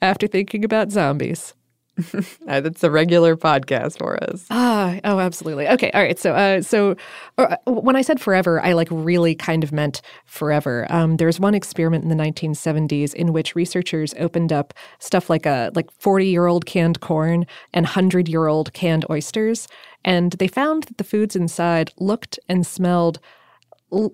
after 0.01 0.27
thinking 0.27 0.65
about 0.65 0.91
zombies. 0.91 1.53
That's 2.45 2.83
a 2.83 2.91
regular 2.91 3.35
podcast 3.37 3.99
for 3.99 4.21
us. 4.23 4.45
Ah, 4.49 4.99
oh, 5.03 5.19
absolutely. 5.19 5.67
Okay, 5.67 5.91
all 5.91 6.01
right. 6.01 6.19
So, 6.19 6.33
uh, 6.33 6.61
so 6.61 6.95
uh, 7.37 7.55
when 7.65 7.95
I 7.95 8.01
said 8.01 8.19
forever, 8.19 8.61
I 8.61 8.73
like 8.73 8.89
really 8.91 9.35
kind 9.35 9.63
of 9.63 9.71
meant 9.71 10.01
forever. 10.25 10.87
Um, 10.89 11.17
there 11.17 11.27
was 11.27 11.39
one 11.39 11.55
experiment 11.55 12.03
in 12.03 12.09
the 12.09 12.21
1970s 12.21 13.13
in 13.13 13.31
which 13.31 13.55
researchers 13.55 14.13
opened 14.19 14.51
up 14.51 14.73
stuff 14.99 15.29
like 15.29 15.45
a 15.45 15.71
like 15.73 15.89
40 15.91 16.27
year 16.27 16.47
old 16.47 16.65
canned 16.65 16.99
corn 16.99 17.45
and 17.73 17.85
100 17.85 18.27
year 18.27 18.47
old 18.47 18.73
canned 18.73 19.05
oysters, 19.09 19.67
and 20.03 20.33
they 20.33 20.47
found 20.47 20.83
that 20.83 20.97
the 20.97 21.03
foods 21.03 21.35
inside 21.35 21.91
looked 21.97 22.39
and 22.49 22.67
smelled 22.67 23.19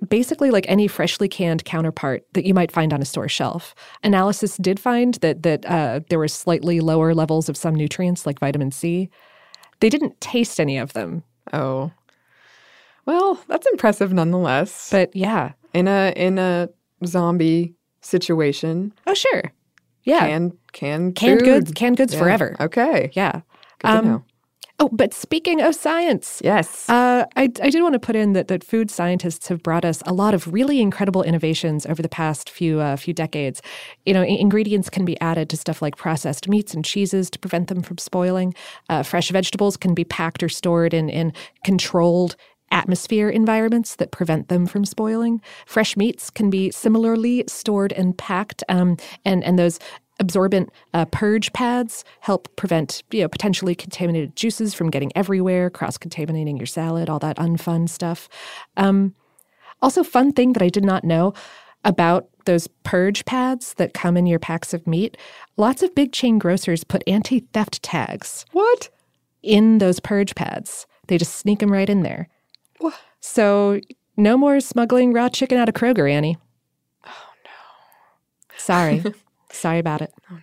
basically 0.09 0.51
like 0.51 0.65
any 0.67 0.87
freshly 0.87 1.27
canned 1.27 1.65
counterpart 1.65 2.23
that 2.33 2.45
you 2.45 2.53
might 2.53 2.71
find 2.71 2.93
on 2.93 3.01
a 3.01 3.05
store 3.05 3.29
shelf. 3.29 3.73
Analysis 4.03 4.57
did 4.57 4.79
find 4.79 5.15
that 5.15 5.43
that 5.43 5.65
uh, 5.65 6.01
there 6.09 6.19
were 6.19 6.27
slightly 6.27 6.79
lower 6.79 7.13
levels 7.13 7.49
of 7.49 7.57
some 7.57 7.73
nutrients 7.75 8.25
like 8.25 8.39
vitamin 8.39 8.71
C. 8.71 9.09
They 9.79 9.89
didn't 9.89 10.19
taste 10.21 10.59
any 10.59 10.77
of 10.77 10.93
them. 10.93 11.23
Oh. 11.53 11.91
Well, 13.05 13.39
that's 13.47 13.65
impressive 13.67 14.13
nonetheless. 14.13 14.89
But 14.91 15.15
yeah, 15.15 15.53
in 15.73 15.87
a 15.87 16.13
in 16.15 16.37
a 16.37 16.69
zombie 17.05 17.73
situation, 18.01 18.93
oh 19.07 19.13
sure, 19.15 19.51
yeah, 20.03 20.27
can 20.27 20.51
can 20.71 21.13
canned 21.13 21.39
food. 21.39 21.45
goods, 21.45 21.71
canned 21.71 21.97
goods 21.97 22.13
Yeah. 22.13 22.19
forever. 22.19 22.55
Okay, 22.59 23.09
Yeah. 23.13 23.41
know. 24.05 24.23
Oh, 24.81 24.89
but 24.91 25.13
speaking 25.13 25.61
of 25.61 25.75
science, 25.75 26.41
Yes. 26.43 26.89
uh, 26.89 27.25
I, 27.37 27.43
I 27.43 27.69
did 27.71 27.83
want 27.83 27.93
to 27.93 27.99
put 27.99 28.17
in 28.17 28.33
that, 28.33 28.49
that 28.49 28.63
food 28.65 28.91
scientists 28.91 29.47
have 29.49 29.63
brought 29.63 29.85
us 29.85 30.03
a 30.07 30.13
lot 30.13 30.33
of 30.35 30.51
really 30.53 30.81
incredible 30.81 31.23
innovations 31.23 31.85
over 31.87 32.01
the 32.03 32.09
past 32.09 32.49
few 32.49 32.81
uh, 32.81 32.97
few 32.97 33.13
decades. 33.13 33.61
You 34.07 34.15
know, 34.15 34.23
i- 34.23 34.27
ingredients 34.27 34.89
can 34.91 35.05
be 35.05 35.21
added 35.21 35.49
to 35.51 35.57
stuff 35.57 35.81
like 35.83 35.97
processed 35.97 36.49
meats 36.49 36.73
and 36.75 36.85
cheeses 36.85 37.29
to 37.31 37.39
prevent 37.39 37.69
them 37.69 37.83
from 37.83 37.99
spoiling. 37.99 38.55
Uh, 38.89 39.03
fresh 39.03 39.31
vegetables 39.31 39.77
can 39.77 39.95
be 39.95 40.05
packed 40.05 40.43
or 40.43 40.49
stored 40.49 40.93
in 40.93 41.09
in 41.09 41.33
controlled 41.65 42.35
atmosphere 42.73 43.29
environments 43.29 43.97
that 43.97 44.11
prevent 44.11 44.49
them 44.49 44.67
from 44.67 44.85
spoiling. 44.85 45.41
Fresh 45.67 45.97
meats 45.97 46.29
can 46.31 46.49
be 46.51 46.71
similarly 46.71 47.45
stored 47.47 47.93
and 47.93 48.17
packed, 48.17 48.63
um, 48.69 48.97
and 49.25 49.43
and 49.45 49.59
those 49.59 49.79
absorbent 50.21 50.69
uh, 50.93 51.05
purge 51.05 51.51
pads 51.51 52.05
help 52.21 52.55
prevent 52.55 53.03
you 53.11 53.21
know 53.21 53.27
potentially 53.27 53.75
contaminated 53.75 54.35
juices 54.37 54.73
from 54.73 54.89
getting 54.89 55.11
everywhere, 55.15 55.69
cross 55.69 55.97
contaminating 55.97 56.55
your 56.55 56.67
salad, 56.67 57.09
all 57.09 57.19
that 57.19 57.35
unfun 57.37 57.89
stuff. 57.89 58.29
Um, 58.77 59.13
also, 59.81 60.03
fun 60.03 60.31
thing 60.31 60.53
that 60.53 60.61
I 60.61 60.69
did 60.69 60.85
not 60.85 61.03
know 61.03 61.33
about 61.83 62.29
those 62.45 62.67
purge 62.83 63.25
pads 63.25 63.73
that 63.75 63.95
come 63.95 64.15
in 64.15 64.27
your 64.27 64.39
packs 64.39 64.73
of 64.73 64.85
meat. 64.85 65.17
Lots 65.57 65.81
of 65.81 65.93
big 65.95 66.11
chain 66.11 66.37
grocers 66.37 66.83
put 66.83 67.03
anti-theft 67.07 67.81
tags. 67.81 68.45
What? 68.51 68.89
In 69.41 69.79
those 69.79 69.99
purge 69.99 70.35
pads, 70.35 70.85
they 71.07 71.17
just 71.17 71.35
sneak 71.35 71.59
them 71.59 71.71
right 71.73 71.89
in 71.89 72.03
there. 72.03 72.29
what? 72.77 72.93
So 73.21 73.79
no 74.17 74.37
more 74.37 74.59
smuggling 74.59 75.13
raw 75.13 75.29
chicken 75.29 75.57
out 75.57 75.69
of 75.69 75.73
Kroger, 75.75 76.11
Annie. 76.11 76.37
Oh 77.05 77.33
no. 77.43 78.57
Sorry. 78.57 79.03
Sorry 79.51 79.79
about 79.79 80.01
it. 80.01 80.13
Oh 80.29 80.35
no. 80.35 80.41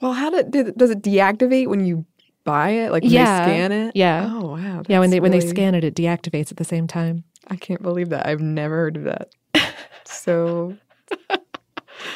Well, 0.00 0.12
how 0.14 0.30
did, 0.30 0.50
did 0.50 0.76
does 0.78 0.90
it 0.90 1.02
deactivate 1.02 1.66
when 1.66 1.84
you 1.84 2.06
buy 2.44 2.70
it? 2.70 2.90
Like 2.92 3.02
when 3.02 3.12
Yeah, 3.12 3.44
they 3.44 3.50
scan 3.52 3.72
it? 3.72 3.92
yeah. 3.96 4.26
Oh 4.30 4.52
wow. 4.56 4.82
yeah, 4.88 4.98
when 4.98 5.10
they 5.10 5.20
when 5.20 5.30
they 5.32 5.40
scan 5.40 5.74
it, 5.74 5.84
it 5.84 5.94
deactivates 5.94 6.50
at 6.50 6.56
the 6.56 6.64
same 6.64 6.86
time. 6.86 7.24
I 7.48 7.56
can't 7.56 7.82
believe 7.82 8.08
that. 8.10 8.26
I've 8.26 8.40
never 8.40 8.76
heard 8.76 8.96
of 8.96 9.04
that. 9.04 9.30
so 10.04 10.76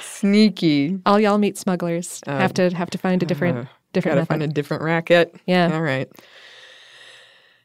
sneaky. 0.00 0.98
All 1.06 1.18
y'all 1.20 1.38
meat 1.38 1.58
smugglers 1.58 2.20
Uh, 2.26 2.38
have 2.38 2.54
to 2.54 2.70
have 2.74 2.90
to 2.90 2.98
find 2.98 3.22
a 3.22 3.26
different 3.26 3.58
Uh, 3.58 3.64
different 3.92 4.14
Gotta 4.16 4.20
method. 4.22 4.28
find 4.28 4.42
a 4.42 4.48
different 4.48 4.82
racket. 4.82 5.34
Yeah. 5.46 5.70
All 5.72 5.82
right. 5.82 6.08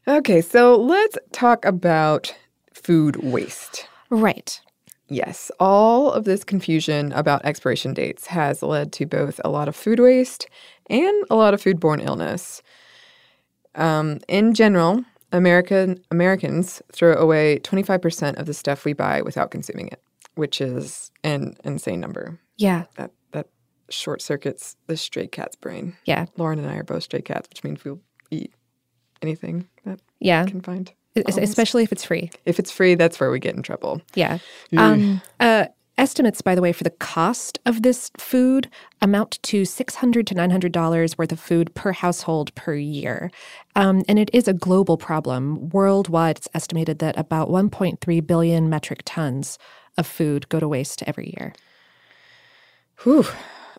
Okay, 0.08 0.42
so 0.42 0.76
let's 0.76 1.18
talk 1.32 1.64
about 1.66 2.34
food 2.74 3.18
waste. 3.24 3.88
right. 4.10 4.60
Yes, 5.10 5.52
all 5.60 6.12
of 6.12 6.26
this 6.26 6.44
confusion 6.44 7.12
about 7.14 7.44
expiration 7.44 7.94
dates 7.94 8.28
has 8.28 8.62
led 8.62 8.92
to 8.94 9.06
both 9.06 9.42
a 9.44 9.50
lot 9.50 9.68
of 9.68 9.76
food 9.76 10.00
waste 10.00 10.48
and 10.90 11.26
a 11.30 11.36
lot 11.36 11.54
of 11.54 11.62
foodborne 11.64 12.06
illness. 12.06 12.62
Um, 13.76 14.20
in 14.28 14.54
general, 14.54 15.04
American 15.32 16.04
Americans 16.12 16.82
throw 16.92 17.14
away 17.14 17.60
25% 17.60 18.38
of 18.40 18.46
the 18.46 18.54
stuff 18.54 18.86
we 18.86 18.94
buy 18.94 19.22
without 19.22 19.52
consuming 19.52 19.88
it, 19.88 20.02
which 20.36 20.62
is 20.62 21.12
an 21.24 21.56
insane 21.64 22.00
number. 22.00 22.40
Yeah. 22.58 22.86
That 22.96 23.12
that 23.32 23.48
short 23.90 24.22
circuits 24.22 24.76
the 24.88 24.98
stray 24.98 25.28
cat's 25.28 25.56
brain. 25.56 25.96
Yeah. 26.06 26.26
Lauren 26.38 26.60
and 26.60 26.70
I 26.70 26.76
are 26.78 26.84
both 26.84 27.04
stray 27.04 27.22
cats, 27.22 27.48
which 27.50 27.64
means 27.64 27.84
we'll 27.84 28.00
eat 28.32 28.54
anything 29.22 29.68
that 29.86 30.00
Yeah. 30.20 30.46
we 30.46 30.52
can 30.52 30.62
find. 30.62 30.92
Almost. 31.16 31.38
Especially 31.40 31.84
if 31.84 31.92
it's 31.92 32.04
free. 32.04 32.32
If 32.46 32.60
it's 32.60 32.72
free, 32.72 32.96
that's 32.96 33.20
where 33.20 33.32
we 33.32 33.40
get 33.40 33.56
in 33.56 33.64
trouble. 33.64 34.02
Yeah. 34.16 34.38
Um, 34.78 35.22
uh, 35.40 35.66
estimates, 35.98 36.42
by 36.42 36.56
the 36.56 36.62
way, 36.62 36.72
for 36.72 36.84
the 36.84 36.90
cost 36.92 37.60
of 37.66 37.82
this 37.82 38.10
food 38.18 38.70
amount 39.02 39.38
to 39.44 39.66
600 39.66 40.28
to 40.28 40.34
nine 40.34 40.50
hundred 40.50 40.72
dollars 40.72 41.18
worth 41.18 41.32
of 41.32 41.40
food 41.40 41.74
per 41.76 41.92
household 41.92 42.54
per 42.56 42.74
year, 42.74 43.32
um, 43.76 44.04
and 44.08 44.18
it 44.18 44.30
is 44.34 44.48
a 44.48 44.54
global 44.54 44.98
problem. 44.98 45.70
Worldwide, 45.70 46.38
it's 46.38 46.48
estimated 46.54 47.00
that 47.00 47.18
about 47.18 47.50
one 47.50 47.70
point 47.70 48.02
three 48.02 48.22
billion 48.22 48.70
metric 48.70 49.02
tons 49.06 49.60
of 49.98 50.08
food 50.08 50.48
go 50.50 50.60
to 50.60 50.68
waste 50.68 51.04
every 51.06 51.34
year. 51.38 51.54
Whew. 53.04 53.26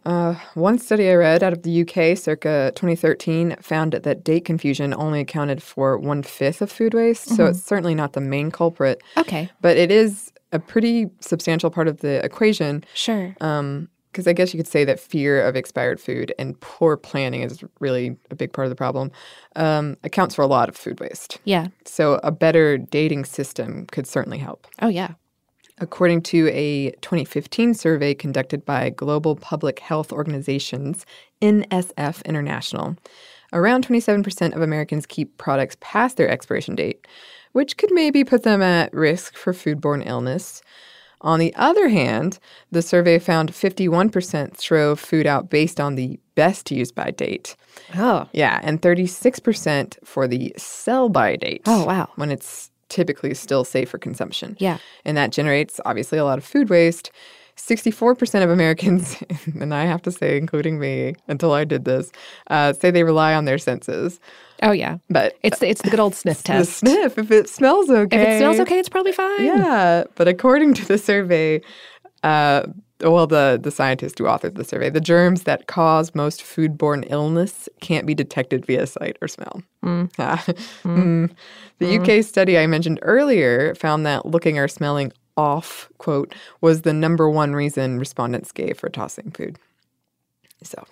Uh, 0.04 0.34
one 0.54 0.78
study 0.78 1.08
I 1.10 1.14
read 1.14 1.42
out 1.42 1.52
of 1.52 1.62
the 1.62 1.82
UK 1.82 2.16
circa 2.16 2.72
2013 2.74 3.56
found 3.60 3.92
that 3.92 4.24
date 4.24 4.44
confusion 4.44 4.94
only 4.94 5.20
accounted 5.20 5.62
for 5.62 5.98
one 5.98 6.22
fifth 6.22 6.62
of 6.62 6.70
food 6.72 6.94
waste, 6.94 7.28
so 7.28 7.44
Mhm. 7.44 7.50
it's 7.50 7.62
certainly 7.62 7.94
not 7.94 8.14
the 8.14 8.20
main 8.20 8.50
culprit. 8.50 9.02
Okay. 9.16 9.50
But 9.60 9.76
it 9.76 9.90
is 9.90 10.32
a 10.52 10.58
pretty 10.58 11.08
substantial 11.20 11.70
part 11.70 11.86
of 11.86 12.00
the 12.00 12.24
equation. 12.24 12.82
Sure. 12.94 13.34
Because 14.12 14.26
I 14.26 14.32
guess 14.32 14.52
you 14.52 14.58
could 14.58 14.66
say 14.66 14.84
that 14.84 14.98
fear 14.98 15.40
of 15.40 15.54
expired 15.54 16.00
food 16.00 16.34
and 16.36 16.58
poor 16.58 16.96
planning 16.96 17.42
is 17.42 17.62
really 17.78 18.16
a 18.32 18.34
big 18.34 18.52
part 18.52 18.66
of 18.66 18.70
the 18.70 18.74
problem, 18.74 19.12
um, 19.54 19.96
accounts 20.02 20.34
for 20.34 20.42
a 20.42 20.48
lot 20.48 20.68
of 20.68 20.76
food 20.76 20.98
waste. 20.98 21.38
Yeah. 21.44 21.68
So 21.84 22.18
a 22.24 22.32
better 22.32 22.76
dating 22.76 23.26
system 23.26 23.86
could 23.92 24.08
certainly 24.08 24.38
help. 24.38 24.66
Oh 24.82 24.88
yeah. 24.88 25.10
According 25.80 26.22
to 26.22 26.48
a 26.48 26.90
2015 27.00 27.72
survey 27.72 28.14
conducted 28.14 28.66
by 28.66 28.90
Global 28.90 29.34
Public 29.34 29.78
Health 29.78 30.12
Organizations, 30.12 31.06
NSF 31.40 32.24
International, 32.26 32.96
around 33.52 33.86
27% 33.86 34.54
of 34.54 34.60
Americans 34.60 35.06
keep 35.06 35.38
products 35.38 35.78
past 35.80 36.18
their 36.18 36.28
expiration 36.28 36.74
date, 36.74 37.06
which 37.52 37.78
could 37.78 37.90
maybe 37.92 38.24
put 38.24 38.42
them 38.42 38.60
at 38.60 38.92
risk 38.92 39.36
for 39.36 39.54
foodborne 39.54 40.06
illness. 40.06 40.62
On 41.22 41.38
the 41.38 41.54
other 41.54 41.88
hand, 41.88 42.38
the 42.70 42.82
survey 42.82 43.18
found 43.18 43.52
51% 43.52 44.56
throw 44.56 44.96
food 44.96 45.26
out 45.26 45.50
based 45.50 45.80
on 45.80 45.94
the 45.94 46.18
best 46.34 46.70
use 46.70 46.92
by 46.92 47.10
date. 47.10 47.56
Oh. 47.94 48.28
Yeah, 48.32 48.60
and 48.62 48.80
36% 48.80 49.96
for 50.04 50.26
the 50.26 50.54
sell 50.56 51.08
by 51.08 51.36
date. 51.36 51.62
Oh, 51.66 51.84
wow. 51.84 52.08
When 52.16 52.30
it's 52.30 52.69
typically 52.90 53.32
still 53.32 53.64
safe 53.64 53.88
for 53.88 53.96
consumption. 53.98 54.56
Yeah. 54.60 54.76
And 55.06 55.16
that 55.16 55.30
generates 55.32 55.80
obviously 55.86 56.18
a 56.18 56.24
lot 56.24 56.36
of 56.38 56.44
food 56.44 56.68
waste. 56.68 57.10
64% 57.56 58.42
of 58.42 58.48
Americans, 58.48 59.22
and 59.60 59.74
I 59.74 59.84
have 59.84 60.00
to 60.02 60.10
say, 60.10 60.38
including 60.38 60.78
me, 60.78 61.14
until 61.28 61.52
I 61.52 61.64
did 61.64 61.84
this, 61.84 62.10
uh, 62.48 62.72
say 62.72 62.90
they 62.90 63.04
rely 63.04 63.34
on 63.34 63.44
their 63.44 63.58
senses. 63.58 64.18
Oh 64.62 64.72
yeah. 64.72 64.96
But 65.10 65.36
It's 65.42 65.58
the, 65.58 65.68
it's 65.68 65.82
the 65.82 65.90
good 65.90 66.00
old 66.00 66.14
sniff 66.14 66.42
test. 66.44 66.72
sniff, 66.78 67.18
if 67.18 67.30
it 67.30 67.48
smells 67.50 67.90
okay. 67.90 68.16
If 68.22 68.28
it 68.28 68.38
smells 68.38 68.60
okay, 68.60 68.78
it's 68.78 68.88
probably 68.88 69.12
fine. 69.12 69.44
Yeah. 69.44 70.04
But 70.14 70.26
according 70.26 70.72
to 70.74 70.86
the 70.86 70.96
survey, 70.96 71.60
uh, 72.22 72.62
well, 73.02 73.26
the, 73.26 73.58
the 73.60 73.70
scientist 73.70 74.18
who 74.18 74.24
authored 74.24 74.56
the 74.56 74.64
survey, 74.64 74.90
the 74.90 75.00
germs 75.00 75.44
that 75.44 75.66
cause 75.66 76.14
most 76.14 76.42
foodborne 76.42 77.06
illness 77.10 77.68
can't 77.80 78.06
be 78.06 78.14
detected 78.14 78.66
via 78.66 78.86
sight 78.86 79.16
or 79.20 79.28
smell. 79.28 79.62
Mm. 79.84 80.10
Ah. 80.18 80.44
Mm. 80.84 81.30
The 81.78 81.98
UK 81.98 82.24
study 82.24 82.58
I 82.58 82.66
mentioned 82.66 82.98
earlier 83.02 83.74
found 83.74 84.04
that 84.04 84.26
looking 84.26 84.58
or 84.58 84.68
smelling 84.68 85.12
off, 85.36 85.88
quote, 85.98 86.34
was 86.60 86.82
the 86.82 86.92
number 86.92 87.30
one 87.30 87.54
reason 87.54 87.98
respondents 87.98 88.52
gave 88.52 88.78
for 88.78 88.90
tossing 88.90 89.30
food. 89.30 89.58
So, 90.62 90.84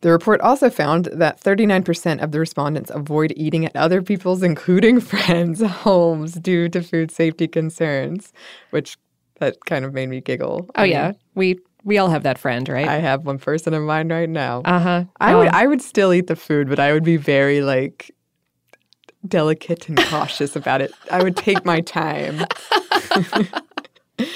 the 0.00 0.10
report 0.10 0.40
also 0.40 0.70
found 0.70 1.06
that 1.06 1.40
39% 1.40 2.22
of 2.22 2.30
the 2.30 2.38
respondents 2.38 2.90
avoid 2.94 3.32
eating 3.36 3.66
at 3.66 3.74
other 3.74 4.00
people's, 4.00 4.42
including 4.42 5.00
friends' 5.12 5.60
homes 5.60 6.34
due 6.34 6.68
to 6.68 6.82
food 6.82 7.10
safety 7.10 7.48
concerns, 7.48 8.32
which 8.70 8.96
that 9.38 9.64
kind 9.64 9.84
of 9.84 9.92
made 9.92 10.08
me 10.08 10.20
giggle. 10.20 10.66
Oh 10.74 10.82
I 10.82 10.84
yeah. 10.86 11.06
mean, 11.08 11.16
We 11.34 11.58
we 11.84 11.98
all 11.98 12.10
have 12.10 12.22
that 12.24 12.38
friend, 12.38 12.68
right? 12.68 12.88
I 12.88 12.96
have 12.96 13.24
one 13.24 13.38
person 13.38 13.72
in 13.74 13.82
mind 13.82 14.10
right 14.10 14.28
now. 14.28 14.62
Uh 14.64 14.78
huh. 14.78 15.04
I 15.20 15.34
would 15.34 15.48
I 15.48 15.66
would 15.66 15.82
still 15.82 16.12
eat 16.12 16.26
the 16.26 16.36
food, 16.36 16.68
but 16.68 16.78
I 16.78 16.92
would 16.92 17.04
be 17.04 17.16
very 17.16 17.62
like 17.62 18.10
delicate 19.26 19.88
and 19.88 19.98
cautious 19.98 20.56
about 20.56 20.80
it. 20.80 20.92
I 21.10 21.22
would 21.22 21.36
take 21.36 21.64
my 21.64 21.80
time. 21.80 22.44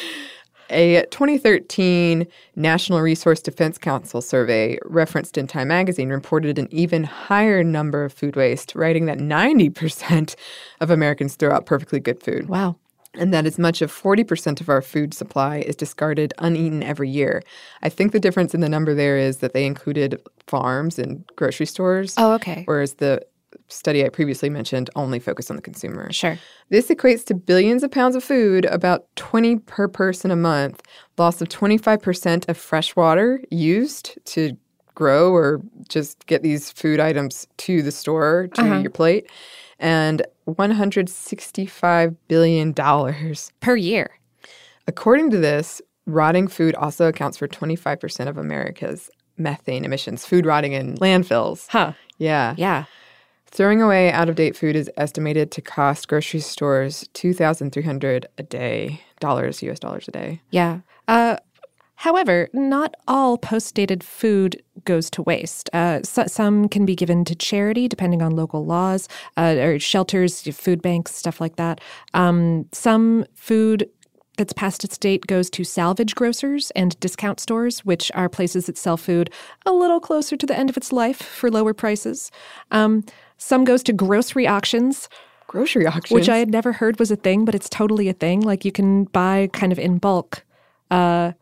A 0.71 1.05
2013 1.11 2.27
National 2.57 3.03
Resource 3.03 3.43
Defense 3.43 3.77
Council 3.77 4.23
survey 4.23 4.79
referenced 4.87 5.37
in 5.37 5.47
Time 5.47 5.69
magazine 5.69 6.09
reported 6.09 6.59
an 6.59 6.67
even 6.71 7.05
higher 7.05 7.63
number 7.63 8.05
of 8.07 8.13
food 8.13 8.37
waste, 8.37 8.75
writing 8.75 9.05
that 9.05 9.19
90% 9.19 10.35
of 10.81 10.91
Americans 10.91 11.37
throw 11.37 11.55
out 11.55 11.67
perfectly 11.67 12.01
good 12.01 12.23
food. 12.23 12.49
Wow. 12.49 12.77
And 13.15 13.33
that 13.35 13.45
as 13.45 13.59
much 13.59 13.83
as 13.83 13.91
40% 13.91 14.61
of 14.61 14.69
our 14.71 14.81
food 14.81 15.13
supply 15.13 15.59
is 15.59 15.77
discarded 15.77 16.33
uneaten 16.39 16.83
every 16.83 17.11
year. 17.11 17.43
I 17.83 17.91
think 17.91 18.13
the 18.13 18.21
difference 18.21 18.55
in 18.55 18.61
the 18.61 18.69
number 18.71 18.95
there 18.95 19.19
is 19.19 19.39
that 19.39 19.53
they 19.53 19.67
included 19.67 20.21
farms 20.47 20.99
and 20.99 21.25
grocery 21.37 21.67
stores. 21.67 22.15
Oh, 22.17 22.33
okay. 22.35 22.63
Whereas 22.65 22.95
the 22.95 23.21
study 23.69 24.05
I 24.05 24.09
previously 24.09 24.49
mentioned 24.49 24.89
only 24.97 25.19
focused 25.19 25.51
on 25.51 25.57
the 25.57 25.63
consumer. 25.63 26.11
Sure. 26.13 26.39
This 26.71 26.89
equates 26.89 27.25
to 27.27 27.35
billions 27.35 27.83
of 27.83 27.91
pounds 27.91 28.17
of 28.17 28.25
food, 28.25 28.65
about 28.67 29.05
20 29.17 29.57
per 29.59 29.89
person 29.89 30.31
a 30.31 30.37
month, 30.37 30.81
loss 31.19 31.43
of 31.43 31.49
25% 31.49 32.49
of 32.49 32.57
fresh 32.57 32.97
water 32.97 33.43
used 33.51 34.19
to 34.27 34.57
grow 34.95 35.33
or 35.33 35.61
just 35.89 36.27
get 36.27 36.43
these 36.43 36.71
food 36.71 36.99
items 37.01 37.47
to 37.59 37.83
the 37.83 37.93
store 37.93 38.49
to 38.55 38.63
Uh-huh. 38.63 38.81
your 38.81 38.91
plate. 38.91 39.27
And 39.83 40.23
$165 40.49 42.17
billion 42.29 42.73
per 43.61 43.77
year. 43.77 44.11
According 44.87 45.31
to 45.31 45.39
this, 45.39 45.83
rotting 46.07 46.49
food 46.49 46.75
also 46.75 47.09
accounts 47.09 47.37
for 47.37 47.49
25% 47.49 48.29
of 48.29 48.39
America's 48.39 49.11
methane 49.37 49.85
emissions, 49.85 50.25
food 50.25 50.47
rotting 50.47 50.73
in 50.73 50.97
landfills. 50.97 51.67
Huh. 51.69 51.93
Yeah. 52.19 52.55
Yeah. 52.57 52.85
Throwing 53.47 53.83
away 53.83 54.11
out 54.11 54.29
of 54.29 54.35
date 54.37 54.57
food 54.57 54.77
is 54.77 54.91
estimated 54.97 55.51
to 55.53 55.61
cost 55.61 56.09
grocery 56.09 56.41
stores 56.41 57.07
2300 57.13 58.27
a 58.39 58.43
day, 58.43 59.03
dollars, 59.21 59.63
US 59.63 59.79
dollars 59.79 60.09
a 60.09 60.11
day. 60.11 60.41
Yeah. 60.51 60.81
Uh, 61.07 61.37
however, 62.03 62.49
not 62.53 62.95
all 63.07 63.39
post 63.39 63.75
dated 63.75 64.03
food 64.03 64.61
goes 64.85 65.09
to 65.11 65.23
waste. 65.23 65.71
Uh, 65.73 66.01
so, 66.03 66.27
some 66.27 66.69
can 66.69 66.85
be 66.85 66.97
given 66.97 67.25
to 67.25 67.35
charity 67.35 67.87
depending 67.89 68.23
on 68.23 68.35
local 68.35 68.65
laws 68.65 69.09
uh, 69.37 69.55
or 69.59 69.79
shelters, 69.79 70.43
food 70.57 70.83
banks, 70.83 71.15
stuff 71.15 71.41
like 71.41 71.57
that. 71.57 71.81
Um, 72.13 72.67
some 72.73 73.25
food 73.35 73.89
that's 74.37 74.53
past 74.53 74.83
its 74.83 74.99
date 74.99 75.27
goes 75.27 75.49
to 75.51 75.63
salvage 75.63 76.15
grocers 76.15 76.73
and 76.73 76.99
discount 76.99 77.39
stores, 77.39 77.85
which 77.85 78.11
are 78.15 78.29
places 78.29 78.67
that 78.67 78.79
sell 78.79 78.97
food 78.97 79.31
a 79.67 79.73
little 79.73 80.01
closer 80.01 80.37
to 80.37 80.47
the 80.47 80.59
end 80.59 80.71
of 80.71 80.77
its 80.77 80.93
life 80.93 81.23
for 81.23 81.51
lower 81.51 81.75
prices. 81.75 82.31
Um, 82.71 83.05
some 83.37 83.65
goes 83.65 83.83
to 83.85 83.93
grocery 83.93 84.47
auctions. 84.47 85.09
Grocery 85.47 85.87
auctions? 85.87 86.11
Which 86.11 86.29
I 86.29 86.39
had 86.39 86.51
never 86.51 86.73
heard 86.73 86.99
was 86.99 87.11
a 87.11 87.17
thing, 87.17 87.45
but 87.45 87.55
it's 87.55 87.69
totally 87.69 88.09
a 88.09 88.13
thing. 88.13 88.41
Like 88.41 88.65
you 88.65 88.73
can 88.73 89.05
buy 89.05 89.51
kind 89.53 89.71
of 89.71 89.79
in 89.79 89.99
bulk 89.99 90.45
uh, 90.91 91.33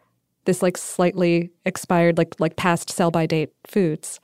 this 0.50 0.62
like 0.62 0.76
slightly 0.76 1.50
expired, 1.64 2.18
like 2.18 2.34
like 2.40 2.56
past 2.56 2.90
sell 2.90 3.12
by 3.12 3.24
date 3.24 3.52
foods. 3.68 4.18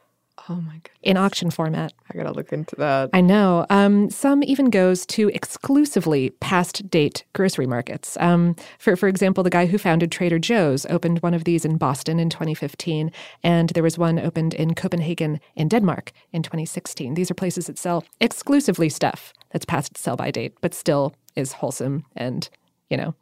Oh 0.48 0.56
my 0.56 0.74
god. 0.74 0.90
In 1.02 1.16
auction 1.16 1.50
format. 1.52 1.92
I 2.10 2.16
gotta 2.16 2.32
look 2.32 2.52
into 2.52 2.74
that. 2.76 3.10
I 3.12 3.20
know. 3.20 3.64
Um, 3.70 4.10
some 4.10 4.42
even 4.42 4.70
goes 4.70 5.06
to 5.06 5.28
exclusively 5.28 6.30
past 6.40 6.90
date 6.90 7.24
grocery 7.32 7.66
markets. 7.66 8.16
Um, 8.18 8.56
for 8.80 8.96
for 8.96 9.06
example, 9.08 9.44
the 9.44 9.50
guy 9.50 9.66
who 9.66 9.78
founded 9.78 10.10
Trader 10.10 10.40
Joe's 10.40 10.84
opened 10.86 11.20
one 11.20 11.32
of 11.32 11.44
these 11.44 11.64
in 11.64 11.76
Boston 11.76 12.18
in 12.18 12.28
2015, 12.28 13.12
and 13.44 13.68
there 13.70 13.84
was 13.84 13.96
one 13.96 14.18
opened 14.18 14.52
in 14.54 14.74
Copenhagen 14.74 15.38
in 15.54 15.68
Denmark 15.68 16.10
in 16.32 16.42
2016. 16.42 17.14
These 17.14 17.30
are 17.30 17.34
places 17.34 17.68
that 17.68 17.78
sell 17.78 18.04
exclusively 18.20 18.88
stuff 18.88 19.32
that's 19.52 19.64
past 19.64 19.96
sell 19.96 20.16
by 20.16 20.32
date, 20.32 20.54
but 20.60 20.74
still 20.74 21.14
is 21.36 21.52
wholesome 21.52 22.04
and 22.16 22.48
you 22.90 22.96
know, 22.96 23.14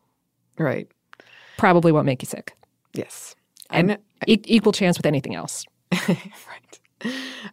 right. 0.59 0.89
Probably 1.59 1.93
won't 1.93 2.07
make 2.07 2.23
you 2.23 2.27
sick. 2.27 2.55
Yes, 2.95 3.35
and 3.71 3.93
I 3.93 3.97
e- 4.27 4.41
equal 4.47 4.73
chance 4.73 4.97
with 4.99 5.07
anything 5.07 5.35
else. 5.35 5.65
right. 6.09 6.81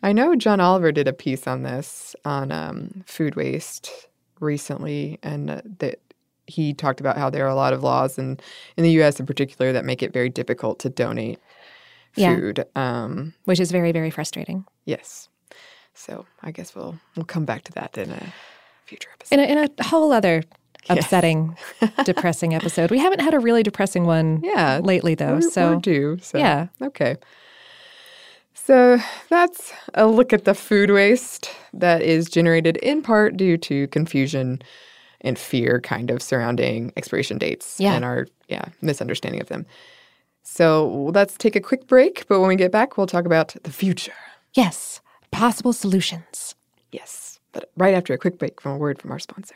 I 0.04 0.14
know 0.14 0.36
John 0.36 0.60
Oliver 0.60 0.92
did 0.92 1.08
a 1.08 1.14
piece 1.14 1.48
on 1.48 1.64
this 1.64 2.16
on 2.26 2.52
um, 2.52 3.04
food 3.06 3.36
waste 3.36 3.92
recently, 4.40 5.20
and 5.24 5.50
uh, 5.50 5.62
that 5.80 6.00
he 6.48 6.74
talked 6.74 7.00
about 7.00 7.18
how 7.18 7.30
there 7.30 7.46
are 7.46 7.50
a 7.50 7.56
lot 7.56 7.74
of 7.74 7.84
laws 7.84 8.18
in 8.18 8.40
in 8.78 8.84
the 8.84 8.92
U.S. 8.94 9.20
in 9.20 9.26
particular 9.26 9.72
that 9.74 9.86
make 9.86 10.02
it 10.04 10.14
very 10.14 10.30
difficult 10.30 10.80
to 10.80 10.90
donate 10.90 11.40
Yeah. 12.16 12.36
food, 12.36 12.66
um, 12.76 13.34
which 13.46 13.60
is 13.60 13.72
very 13.72 13.92
very 13.92 14.10
frustrating. 14.10 14.66
Yes. 14.86 15.28
So 15.94 16.26
I 16.42 16.52
guess 16.52 16.74
we'll 16.76 16.98
we'll 17.16 17.26
come 17.26 17.46
back 17.46 17.64
to 17.64 17.72
that 17.74 17.98
in 17.98 18.12
a 18.12 18.34
future 18.86 19.10
episode. 19.14 19.36
In 19.36 19.40
a, 19.40 19.44
in 19.64 19.70
a 19.80 19.84
whole 19.84 20.12
other 20.14 20.44
upsetting, 20.90 21.58
depressing 22.06 22.54
episode. 22.54 22.92
We 22.92 23.00
haven't 23.00 23.20
had 23.22 23.34
a 23.34 23.40
really 23.40 23.64
depressing 23.64 24.06
one 24.06 24.42
Yeah, 24.44 24.80
lately 24.84 25.16
though. 25.16 25.36
We're, 25.36 25.42
so 25.42 25.74
we're 25.74 25.80
due. 25.82 26.18
So 26.22 26.38
yeah. 26.38 26.68
Okay. 26.82 27.18
So 28.54 29.00
that's 29.30 29.74
a 29.96 30.08
look 30.08 30.34
at 30.34 30.46
the 30.46 30.54
food 30.54 30.92
waste 30.92 31.50
that 31.74 32.02
is 32.02 32.30
generated 32.30 32.78
in 32.78 33.02
part 33.02 33.36
due 33.38 33.58
to 33.58 33.88
confusion 33.88 34.62
and 35.22 35.38
fear 35.38 35.80
kind 35.82 36.10
of 36.12 36.22
surrounding 36.22 36.92
expiration 36.98 37.38
dates 37.38 37.80
Yeah. 37.80 37.94
and 37.94 38.06
our 38.06 38.28
yeah, 38.48 38.66
misunderstanding 38.82 39.42
of 39.42 39.48
them. 39.48 39.66
So 40.44 41.10
let's 41.14 41.38
take 41.38 41.56
a 41.56 41.60
quick 41.60 41.88
break, 41.88 42.26
but 42.28 42.40
when 42.40 42.50
we 42.50 42.56
get 42.56 42.72
back, 42.72 42.98
we'll 42.98 43.08
talk 43.08 43.26
about 43.26 43.56
the 43.64 43.72
future. 43.72 44.14
Yes, 44.54 45.00
possible 45.32 45.74
solutions. 45.74 46.56
Yes, 46.92 47.40
but 47.54 47.72
right 47.78 47.94
after 47.94 48.14
a 48.14 48.18
quick 48.18 48.38
break 48.40 48.60
from 48.60 48.74
a 48.74 48.78
word 48.78 49.00
from 49.00 49.12
our 49.12 49.20
sponsor. 49.20 49.56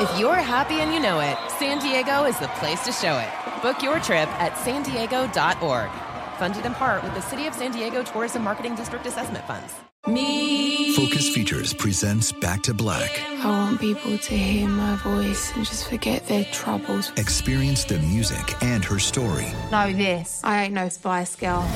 If 0.00 0.16
you're 0.18 0.36
happy 0.36 0.74
and 0.74 0.94
you 0.94 1.00
know 1.00 1.18
it, 1.18 1.36
San 1.58 1.80
Diego 1.80 2.24
is 2.24 2.38
the 2.38 2.46
place 2.60 2.84
to 2.84 2.92
show 2.92 3.18
it. 3.18 3.28
Book 3.62 3.82
your 3.82 3.98
trip 3.98 4.28
at 4.40 4.56
san 4.58 4.84
diego.org. 4.84 5.90
Funded 6.38 6.64
in 6.64 6.74
part 6.74 7.02
with 7.02 7.14
the 7.14 7.20
City 7.22 7.48
of 7.48 7.54
San 7.54 7.72
Diego 7.72 8.04
Tourism 8.04 8.44
Marketing 8.44 8.76
District 8.76 9.04
Assessment 9.06 9.44
Funds. 9.46 9.74
Me. 10.06 10.94
Focus 10.94 11.28
Features 11.34 11.74
presents 11.74 12.30
Back 12.30 12.62
to 12.62 12.74
Black. 12.74 13.20
I 13.40 13.46
want 13.46 13.80
people 13.80 14.16
to 14.16 14.36
hear 14.36 14.68
my 14.68 14.94
voice 14.96 15.52
and 15.56 15.66
just 15.66 15.88
forget 15.90 16.24
their 16.28 16.44
troubles. 16.44 17.10
Experience 17.16 17.82
the 17.82 17.98
music 17.98 18.62
and 18.62 18.84
her 18.84 19.00
story 19.00 19.46
Know 19.72 19.92
this. 19.92 20.40
I 20.44 20.62
ain't 20.64 20.74
no 20.74 20.88
Spice 20.88 21.34
Girl. 21.34 21.68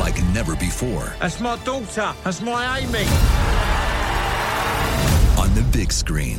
like 0.00 0.16
never 0.32 0.56
before 0.56 1.12
That's 1.20 1.40
my 1.40 1.56
daughter. 1.64 2.14
That's 2.24 2.40
my 2.40 2.78
Amy. 2.78 3.04
on 5.38 5.54
the 5.54 5.62
big 5.70 5.92
screen. 5.92 6.38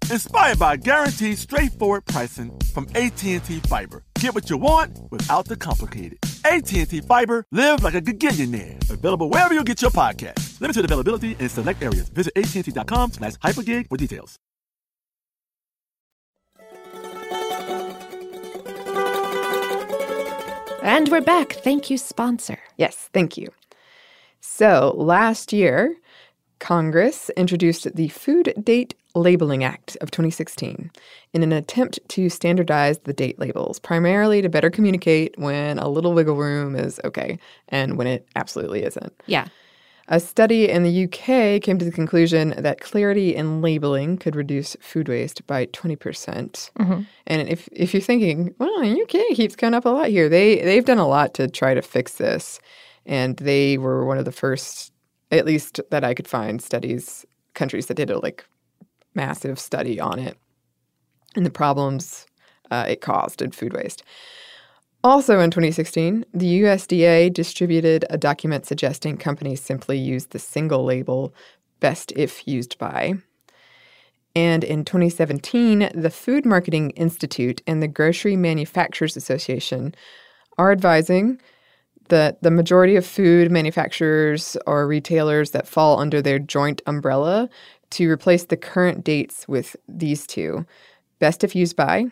inspired 0.11 0.59
by 0.59 0.75
guaranteed 0.77 1.37
straightforward 1.37 2.05
pricing 2.05 2.51
from 2.73 2.87
AT&T 2.95 3.39
Fiber. 3.39 4.03
Get 4.19 4.35
what 4.35 4.49
you 4.49 4.57
want 4.57 4.99
without 5.09 5.45
the 5.45 5.55
complicated. 5.55 6.19
AT&T 6.45 7.01
Fiber, 7.01 7.45
live 7.51 7.83
like 7.83 7.95
a 7.95 8.01
gigillionaire. 8.01 8.77
Available 8.89 9.29
wherever 9.29 9.53
you 9.53 9.63
get 9.63 9.81
your 9.81 9.91
podcast. 9.91 10.59
Limited 10.61 10.85
availability 10.85 11.35
in 11.39 11.49
select 11.49 11.81
areas. 11.81 12.09
Visit 12.09 12.33
AT&T.com 12.35 13.13
slash 13.13 13.33
hypergig 13.35 13.87
for 13.87 13.97
details. 13.97 14.37
And 20.83 21.09
we're 21.09 21.21
back. 21.21 21.53
Thank 21.53 21.89
you, 21.89 21.97
sponsor. 21.97 22.57
Yes, 22.75 23.09
thank 23.13 23.37
you. 23.37 23.47
So, 24.39 24.93
last 24.97 25.53
year, 25.53 25.95
Congress 26.57 27.29
introduced 27.37 27.95
the 27.95 28.09
Food 28.09 28.53
Date 28.63 28.95
Labeling 29.15 29.63
Act 29.63 29.97
of 30.01 30.11
2016 30.11 30.91
in 31.33 31.43
an 31.43 31.51
attempt 31.51 31.99
to 32.09 32.29
standardize 32.29 32.99
the 32.99 33.13
date 33.13 33.39
labels, 33.39 33.79
primarily 33.79 34.41
to 34.41 34.49
better 34.49 34.69
communicate 34.69 35.33
when 35.37 35.79
a 35.79 35.89
little 35.89 36.13
wiggle 36.13 36.35
room 36.35 36.75
is 36.75 36.99
okay 37.03 37.37
and 37.69 37.97
when 37.97 38.07
it 38.07 38.27
absolutely 38.35 38.83
isn't. 38.83 39.13
Yeah. 39.25 39.47
A 40.07 40.19
study 40.19 40.69
in 40.69 40.83
the 40.83 41.05
UK 41.05 41.61
came 41.61 41.77
to 41.77 41.85
the 41.85 41.91
conclusion 41.91 42.53
that 42.57 42.81
clarity 42.81 43.33
in 43.33 43.61
labeling 43.61 44.17
could 44.17 44.35
reduce 44.35 44.75
food 44.81 45.07
waste 45.07 45.45
by 45.47 45.67
20%. 45.67 45.99
percent 45.99 46.71
Mhm. 46.77 47.05
And 47.27 47.47
if, 47.47 47.69
if 47.71 47.93
you're 47.93 48.01
thinking, 48.01 48.53
well, 48.57 48.83
UK 48.83 49.35
keeps 49.35 49.55
coming 49.55 49.73
up 49.73 49.85
a 49.85 49.89
lot 49.89 50.07
here, 50.07 50.27
they, 50.27 50.61
they've 50.61 50.83
done 50.83 50.97
a 50.97 51.07
lot 51.07 51.33
to 51.35 51.47
try 51.47 51.73
to 51.73 51.81
fix 51.81 52.15
this. 52.15 52.59
And 53.05 53.37
they 53.37 53.77
were 53.77 54.05
one 54.05 54.17
of 54.17 54.25
the 54.25 54.31
first, 54.31 54.91
at 55.31 55.45
least 55.45 55.79
that 55.91 56.03
I 56.03 56.13
could 56.13 56.27
find, 56.27 56.61
studies, 56.61 57.25
countries 57.53 57.85
that 57.85 57.95
did 57.95 58.09
it 58.09 58.19
like 58.19 58.45
massive 59.13 59.59
study 59.59 59.99
on 59.99 60.19
it 60.19 60.37
and 61.35 61.45
the 61.45 61.51
problems 61.51 62.25
uh, 62.69 62.85
it 62.87 63.01
caused 63.01 63.41
in 63.41 63.51
food 63.51 63.73
waste. 63.73 64.03
Also 65.03 65.39
in 65.39 65.49
2016, 65.49 66.25
the 66.33 66.61
USDA 66.61 67.33
distributed 67.33 68.05
a 68.09 68.17
document 68.17 68.65
suggesting 68.65 69.17
companies 69.17 69.61
simply 69.61 69.97
use 69.97 70.27
the 70.27 70.39
single 70.39 70.85
label 70.85 71.33
best 71.79 72.13
if 72.15 72.47
used 72.47 72.77
by. 72.77 73.15
And 74.35 74.63
in 74.63 74.85
2017, 74.85 75.89
the 75.93 76.11
Food 76.11 76.45
Marketing 76.45 76.91
Institute 76.91 77.61
and 77.67 77.81
the 77.81 77.87
Grocery 77.87 78.35
Manufacturers 78.35 79.17
Association 79.17 79.93
are 80.57 80.71
advising 80.71 81.41
that 82.09 82.41
the 82.43 82.51
majority 82.51 82.95
of 82.95 83.05
food 83.05 83.51
manufacturers 83.51 84.55
or 84.67 84.87
retailers 84.87 85.51
that 85.51 85.67
fall 85.67 85.99
under 85.99 86.21
their 86.21 86.39
joint 86.39 86.81
umbrella 86.85 87.49
to 87.91 88.09
replace 88.09 88.45
the 88.45 88.57
current 88.57 89.03
dates 89.03 89.47
with 89.47 89.75
these 89.87 90.25
two 90.27 90.65
best 91.19 91.43
if 91.43 91.55
used 91.55 91.75
by 91.75 92.05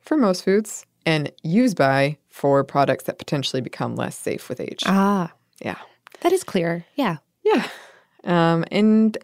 for 0.00 0.16
most 0.16 0.44
foods 0.44 0.84
and 1.04 1.30
use 1.42 1.74
by 1.74 2.16
for 2.28 2.64
products 2.64 3.04
that 3.04 3.18
potentially 3.18 3.60
become 3.62 3.94
less 3.96 4.16
safe 4.18 4.48
with 4.48 4.60
age. 4.60 4.82
Ah, 4.86 5.32
Yeah. 5.62 5.76
that 6.20 6.32
is 6.32 6.42
clear. 6.44 6.84
Yeah. 6.96 7.18
Yeah. 7.44 7.68
Um, 8.24 8.64
and 8.72 9.16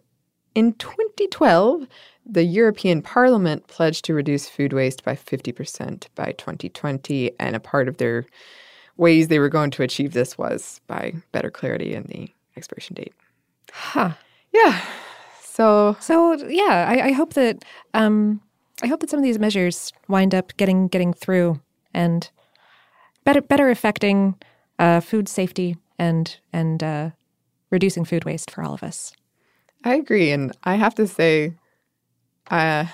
in 0.54 0.74
2012, 0.74 1.86
the 2.24 2.44
European 2.44 3.02
Parliament 3.02 3.66
pledged 3.66 4.04
to 4.04 4.14
reduce 4.14 4.48
food 4.48 4.72
waste 4.72 5.02
by 5.04 5.16
50% 5.16 6.06
by 6.14 6.32
2020. 6.32 7.32
And 7.40 7.56
a 7.56 7.60
part 7.60 7.88
of 7.88 7.96
their 7.96 8.26
ways 8.96 9.26
they 9.28 9.40
were 9.40 9.48
going 9.48 9.70
to 9.72 9.82
achieve 9.82 10.12
this 10.12 10.38
was 10.38 10.80
by 10.86 11.14
better 11.32 11.50
clarity 11.50 11.94
in 11.94 12.04
the 12.04 12.28
expiration 12.56 12.94
date. 12.94 13.14
Huh. 13.72 14.12
Yeah. 14.52 14.80
So, 15.52 15.98
So 16.00 16.32
yeah, 16.48 16.86
I, 16.88 17.08
I 17.08 17.12
hope 17.12 17.34
that 17.34 17.62
um, 17.92 18.40
I 18.82 18.86
hope 18.86 19.00
that 19.00 19.10
some 19.10 19.18
of 19.18 19.24
these 19.24 19.38
measures 19.38 19.92
wind 20.08 20.34
up 20.34 20.56
getting 20.56 20.88
getting 20.88 21.12
through 21.12 21.60
and 21.92 22.30
better 23.24 23.42
better 23.42 23.68
affecting 23.68 24.34
uh, 24.78 25.00
food 25.00 25.28
safety 25.28 25.76
and 25.98 26.38
and 26.54 26.82
uh, 26.82 27.10
reducing 27.70 28.06
food 28.06 28.24
waste 28.24 28.50
for 28.50 28.64
all 28.64 28.72
of 28.72 28.82
us. 28.82 29.12
I 29.84 29.96
agree. 29.96 30.30
And 30.30 30.56
I 30.64 30.76
have 30.76 30.94
to 30.94 31.06
say, 31.06 31.54
uh, 32.50 32.86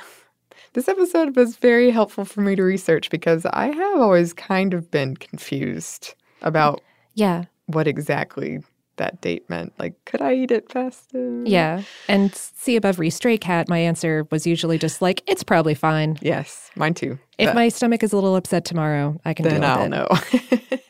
this 0.72 0.88
episode 0.88 1.36
was 1.36 1.56
very 1.56 1.90
helpful 1.90 2.24
for 2.24 2.40
me 2.40 2.56
to 2.56 2.64
research 2.64 3.08
because 3.08 3.46
I 3.46 3.66
have 3.66 4.00
always 4.00 4.32
kind 4.32 4.74
of 4.74 4.90
been 4.90 5.14
confused 5.16 6.14
about 6.42 6.80
Yeah, 7.14 7.44
what 7.66 7.86
exactly 7.86 8.64
that 8.98 9.20
date 9.20 9.48
meant. 9.50 9.72
Like, 9.78 9.94
could 10.04 10.20
I 10.22 10.34
eat 10.34 10.50
it 10.50 10.70
faster? 10.70 11.42
yeah. 11.44 11.82
And 12.08 12.34
see 12.34 12.76
above 12.76 12.98
re 12.98 13.10
stray 13.10 13.38
cat, 13.38 13.68
my 13.68 13.78
answer 13.78 14.26
was 14.30 14.46
usually 14.46 14.78
just 14.78 15.00
like 15.02 15.22
it's 15.26 15.42
probably 15.42 15.74
fine. 15.74 16.18
Yes, 16.20 16.70
mine 16.76 16.94
too. 16.94 17.18
If 17.38 17.48
But 17.48 17.54
my 17.54 17.68
stomach 17.68 18.02
is 18.02 18.12
a 18.12 18.16
little 18.16 18.36
upset 18.36 18.64
tomorrow, 18.64 19.20
I 19.24 19.34
can 19.34 19.44
then 19.44 19.60
deal 19.62 19.70
with 19.70 19.78
I'll 19.78 19.84
it. 19.86 19.88
know. 19.88 20.78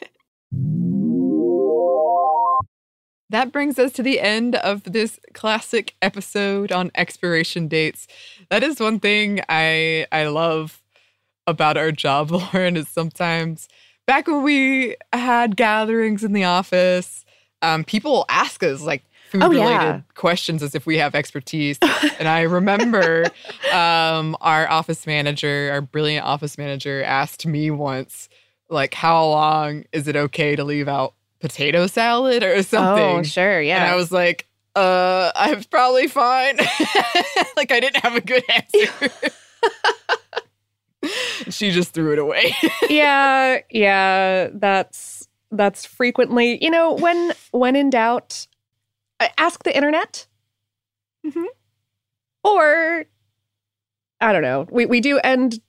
That 3.31 3.53
brings 3.53 3.79
us 3.79 3.93
to 3.93 4.03
the 4.03 4.21
end 4.21 4.57
of 4.57 4.85
this 4.85 5.21
classic 5.35 5.95
episode 6.01 6.73
on 6.73 6.91
expiration 6.95 7.69
dates. 7.69 8.07
That 8.49 8.63
is 8.63 8.81
one 8.81 9.01
thing 9.01 9.41
I 9.51 10.07
I 10.11 10.29
love 10.29 10.83
about 11.47 11.77
our 11.77 11.93
job, 11.93 12.31
Lauren, 12.55 12.77
is 12.79 12.89
sometimes 12.89 13.69
back 14.07 14.27
when 14.29 14.43
we 14.43 14.97
had 15.13 15.57
gatherings 15.57 16.25
in 16.25 16.33
the 16.33 16.45
office, 16.45 17.27
um, 17.63 17.85
people 17.85 18.13
will 18.13 18.27
ask 18.29 18.63
us 18.63 18.83
like 18.83 19.03
food 19.31 19.43
Oh, 19.43 19.49
related 19.51 19.71
yeah. 19.71 20.01
questions 20.15 20.63
as 20.63 20.75
if 20.75 20.87
we 20.87 20.97
have 20.99 21.15
expertise. 21.15 21.79
and 22.19 22.27
I 22.29 22.43
remember 22.43 23.25
um, 23.73 24.37
our 24.41 24.69
office 24.71 25.07
manager, 25.07 25.69
our 25.73 25.81
brilliant 25.81 26.25
office 26.25 26.57
manager, 26.57 27.03
asked 27.03 27.47
me 27.47 27.71
once, 27.71 28.29
like, 28.71 28.95
how 28.95 29.25
long 29.27 29.85
is 29.93 30.09
it 30.09 30.17
okay 30.17 30.57
to 30.57 30.65
leave 30.65 30.89
out 30.89 31.15
potato 31.41 31.87
salad 31.87 32.43
or 32.43 32.63
something? 32.63 33.19
Oh, 33.19 33.23
sure, 33.23 33.61
yeah. 33.61 33.83
And 33.83 33.93
I 33.93 33.97
was 33.97 34.11
like, 34.11 34.47
uh, 34.75 35.31
I'm 35.35 35.63
probably 35.65 36.07
fine. 36.09 36.57
like 37.57 37.71
I 37.73 37.81
didn't 37.81 37.97
have 38.03 38.15
a 38.15 38.21
good 38.21 38.45
answer. 38.49 39.11
she 41.51 41.71
just 41.71 41.93
threw 41.93 42.13
it 42.13 42.19
away. 42.19 42.55
yeah, 42.89 43.59
yeah, 43.71 44.49
that's 44.53 45.28
that's 45.51 45.85
frequently, 45.87 46.63
you 46.63 46.71
know, 46.71 46.95
when 46.95 47.33
when 47.53 47.77
in 47.77 47.91
doubt, 47.91 48.47
uh, 49.21 49.29
ask 49.39 49.63
the 49.65 49.75
internet. 49.75 50.27
Mhm. 51.27 51.47
Or 52.45 53.05
I 54.21 54.33
don't 54.33 54.43
know. 54.43 54.67
We 54.71 54.87
we 54.87 55.01
do 55.01 55.19
end 55.19 55.61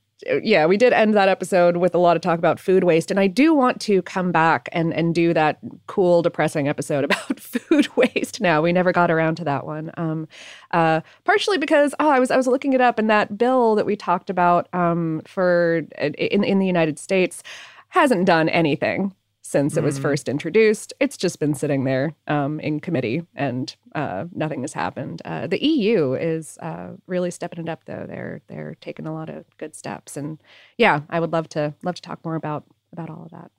yeah, 0.42 0.66
we 0.66 0.76
did 0.76 0.92
end 0.92 1.14
that 1.14 1.30
episode 1.30 1.78
with 1.78 1.94
a 1.94 1.98
lot 1.98 2.14
of 2.14 2.20
talk 2.20 2.38
about 2.38 2.60
food 2.60 2.84
waste 2.84 3.10
and 3.10 3.18
I 3.18 3.26
do 3.26 3.54
want 3.54 3.80
to 3.82 4.02
come 4.02 4.32
back 4.32 4.68
and 4.72 4.92
and 4.92 5.14
do 5.14 5.32
that 5.32 5.58
cool 5.86 6.20
depressing 6.20 6.68
episode 6.68 7.04
about 7.10 7.40
food 7.40 7.88
waste 7.96 8.40
now. 8.40 8.60
We 8.60 8.72
never 8.72 8.92
got 8.92 9.10
around 9.10 9.36
to 9.36 9.44
that 9.44 9.64
one. 9.66 9.90
Um 9.96 10.28
uh 10.72 11.00
partially 11.24 11.58
because 11.58 11.94
oh, 12.00 12.10
I 12.10 12.18
was 12.20 12.30
I 12.30 12.36
was 12.36 12.46
looking 12.46 12.74
it 12.74 12.80
up 12.82 12.98
and 12.98 13.08
that 13.08 13.38
bill 13.38 13.74
that 13.76 13.86
we 13.86 13.96
talked 13.96 14.28
about 14.30 14.68
um 14.74 15.22
for 15.26 15.82
in 15.98 16.44
in 16.44 16.58
the 16.58 16.66
United 16.66 16.98
States 16.98 17.42
hasn't 17.88 18.26
done 18.26 18.48
anything 18.50 19.14
since 19.50 19.76
it 19.76 19.82
was 19.82 19.98
Mm. 19.98 20.02
first 20.02 20.28
introduced. 20.28 20.92
It's 21.00 21.16
just 21.16 21.40
been 21.40 21.54
sitting 21.54 21.82
there 21.84 22.14
um, 22.28 22.60
in 22.60 22.78
committee 22.78 23.26
and 23.34 23.74
uh, 23.94 24.26
nothing 24.32 24.60
has 24.62 24.72
happened. 24.72 25.20
Uh, 25.24 25.46
the 25.48 25.62
EU 25.64 26.14
is 26.14 26.56
uh, 26.58 26.90
really 27.08 27.30
stepping 27.32 27.58
it 27.64 27.68
up, 27.68 27.84
though. 27.86 28.04
They're 28.06 28.40
they're 28.46 28.76
taking 28.80 29.06
a 29.06 29.12
lot 29.12 29.28
of 29.28 29.44
good 29.58 29.74
steps, 29.74 30.16
and 30.16 30.40
yeah, 30.78 31.00
I 31.10 31.18
would 31.18 31.32
love 31.32 31.48
to 31.50 31.74
love 31.82 31.96
to 31.96 32.02
talk 32.02 32.24
more 32.24 32.36
about 32.36 32.64
about 32.92 33.10
all 33.10 33.24
of 33.24 33.30
that 33.32 33.50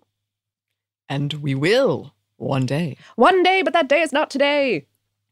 and 1.09 1.33
we 1.35 1.53
will 1.55 2.13
one 2.37 2.65
day. 2.65 2.95
one 3.15 3.43
day. 3.43 3.61
But 3.61 3.73
that 3.73 3.89
day 3.89 4.01
is 4.01 4.13
not 4.13 4.29
today. 4.29 4.85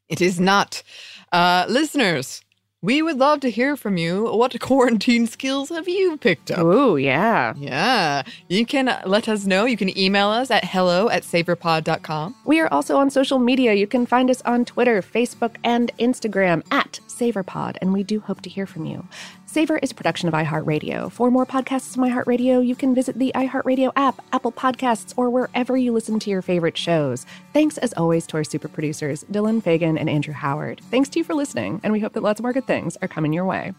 It 0.10 0.20
is 0.22 0.40
not. 0.40 0.84
Uh, 1.32 1.66
listeners, 1.70 2.42
we 2.82 3.02
would 3.02 3.18
love 3.18 3.42
to 3.42 3.50
hear 3.52 3.76
from 3.76 3.98
you. 3.98 4.24
What 4.24 4.58
quarantine 4.62 5.28
skills 5.28 5.70
have 5.70 5.88
you 5.90 6.16
picked 6.18 6.50
up? 6.50 6.60
Oh 6.60 6.96
yeah, 6.96 7.54
Yeah. 7.58 8.24
You 8.48 8.66
can 8.66 8.98
let 9.06 9.28
us 9.28 9.46
know. 9.46 9.66
You 9.66 9.76
can 9.78 9.98
email 9.98 10.30
us 10.30 10.50
at 10.50 10.64
hello 10.64 11.10
at 11.10 11.24
savorpod.com. 11.24 12.36
we 12.46 12.60
are 12.62 12.72
also 12.72 12.98
on 12.98 13.10
social 13.10 13.40
media. 13.40 13.74
You 13.74 13.88
can 13.88 14.06
find 14.06 14.30
us 14.30 14.42
on 14.44 14.64
Twitter, 14.66 15.02
Facebook, 15.02 15.56
and 15.64 15.92
Instagram 16.00 16.64
at 16.72 17.00
SavorPod, 17.08 17.78
and 17.82 17.92
we 17.92 18.04
do 18.04 18.22
hope 18.22 18.42
to 18.42 18.50
hear 18.50 18.66
from 18.66 18.86
you. 18.86 19.06
Savor 19.52 19.80
is 19.80 19.90
a 19.90 19.96
production 19.96 20.28
of 20.28 20.36
iHeartRadio. 20.36 21.12
For 21.12 21.32
more 21.32 21.44
podcasts 21.44 21.96
from 21.96 22.04
iHeartRadio, 22.04 22.64
you 22.64 22.76
can 22.76 22.94
visit 22.94 23.18
the 23.18 23.32
iHeartRadio 23.34 23.92
app, 23.96 24.24
Apple 24.32 24.52
Podcasts, 24.52 25.12
or 25.18 25.32
wherever 25.32 25.76
you 25.76 25.92
listen 25.92 26.20
to 26.20 26.30
your 26.30 26.44
favorite 26.44 26.78
shows. 26.78 27.26
Thanks, 27.52 27.80
as 27.80 27.92
always, 27.94 28.28
to 28.28 28.38
our 28.38 28.44
super 28.44 28.68
producers, 28.68 29.24
Dylan 29.32 29.64
Fagan 29.64 29.98
and 29.98 30.08
Andrew 30.08 30.36
Howard. 30.36 30.82
Thanks 30.92 31.10
to 31.10 31.18
you 31.18 31.24
for 31.24 31.34
listening, 31.34 31.82
and 31.84 31.92
we 31.92 32.00
hope 32.00 32.14
that 32.14 32.22
lots 32.22 32.40
more 32.40 32.54
good 32.54 32.68
things 32.68 32.96
are 33.02 33.08
coming 33.08 33.34
your 33.34 33.44
way. 33.44 33.74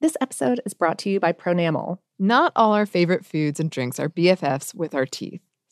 This 0.00 0.16
episode 0.22 0.62
is 0.64 0.72
brought 0.72 0.96
to 1.00 1.10
you 1.10 1.20
by 1.20 1.34
Pronamel. 1.34 1.98
Not 2.18 2.52
all 2.56 2.72
our 2.72 2.86
favorite 2.86 3.26
foods 3.26 3.60
and 3.60 3.70
drinks 3.70 4.00
are 4.00 4.08
BFFs 4.08 4.74
with 4.74 4.94
our 4.94 5.04
teeth. 5.04 5.42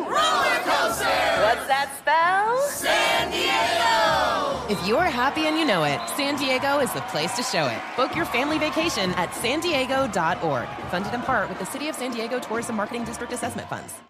Roller 0.00 0.58
coaster. 0.64 1.20
What's 1.44 1.66
that 1.66 1.94
spell? 1.98 2.58
San 2.68 3.30
Diego. 3.30 4.66
If 4.70 4.86
you're 4.86 5.02
happy 5.02 5.46
and 5.46 5.58
you 5.58 5.64
know 5.64 5.84
it, 5.84 6.00
San 6.16 6.36
Diego 6.36 6.78
is 6.78 6.92
the 6.92 7.00
place 7.12 7.34
to 7.36 7.42
show 7.42 7.66
it. 7.66 7.80
Book 7.96 8.14
your 8.14 8.24
family 8.26 8.58
vacation 8.58 9.10
at 9.14 9.34
san 9.34 9.60
diego.org. 9.60 10.68
Funded 10.90 11.14
in 11.14 11.22
part 11.22 11.48
with 11.48 11.58
the 11.58 11.66
City 11.66 11.88
of 11.88 11.96
San 11.96 12.12
Diego 12.12 12.38
Tourism 12.38 12.76
Marketing 12.76 13.04
District 13.04 13.32
Assessment 13.32 13.68
Funds. 13.68 13.94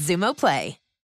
Xumo 0.00 0.34
Play. 0.34 0.78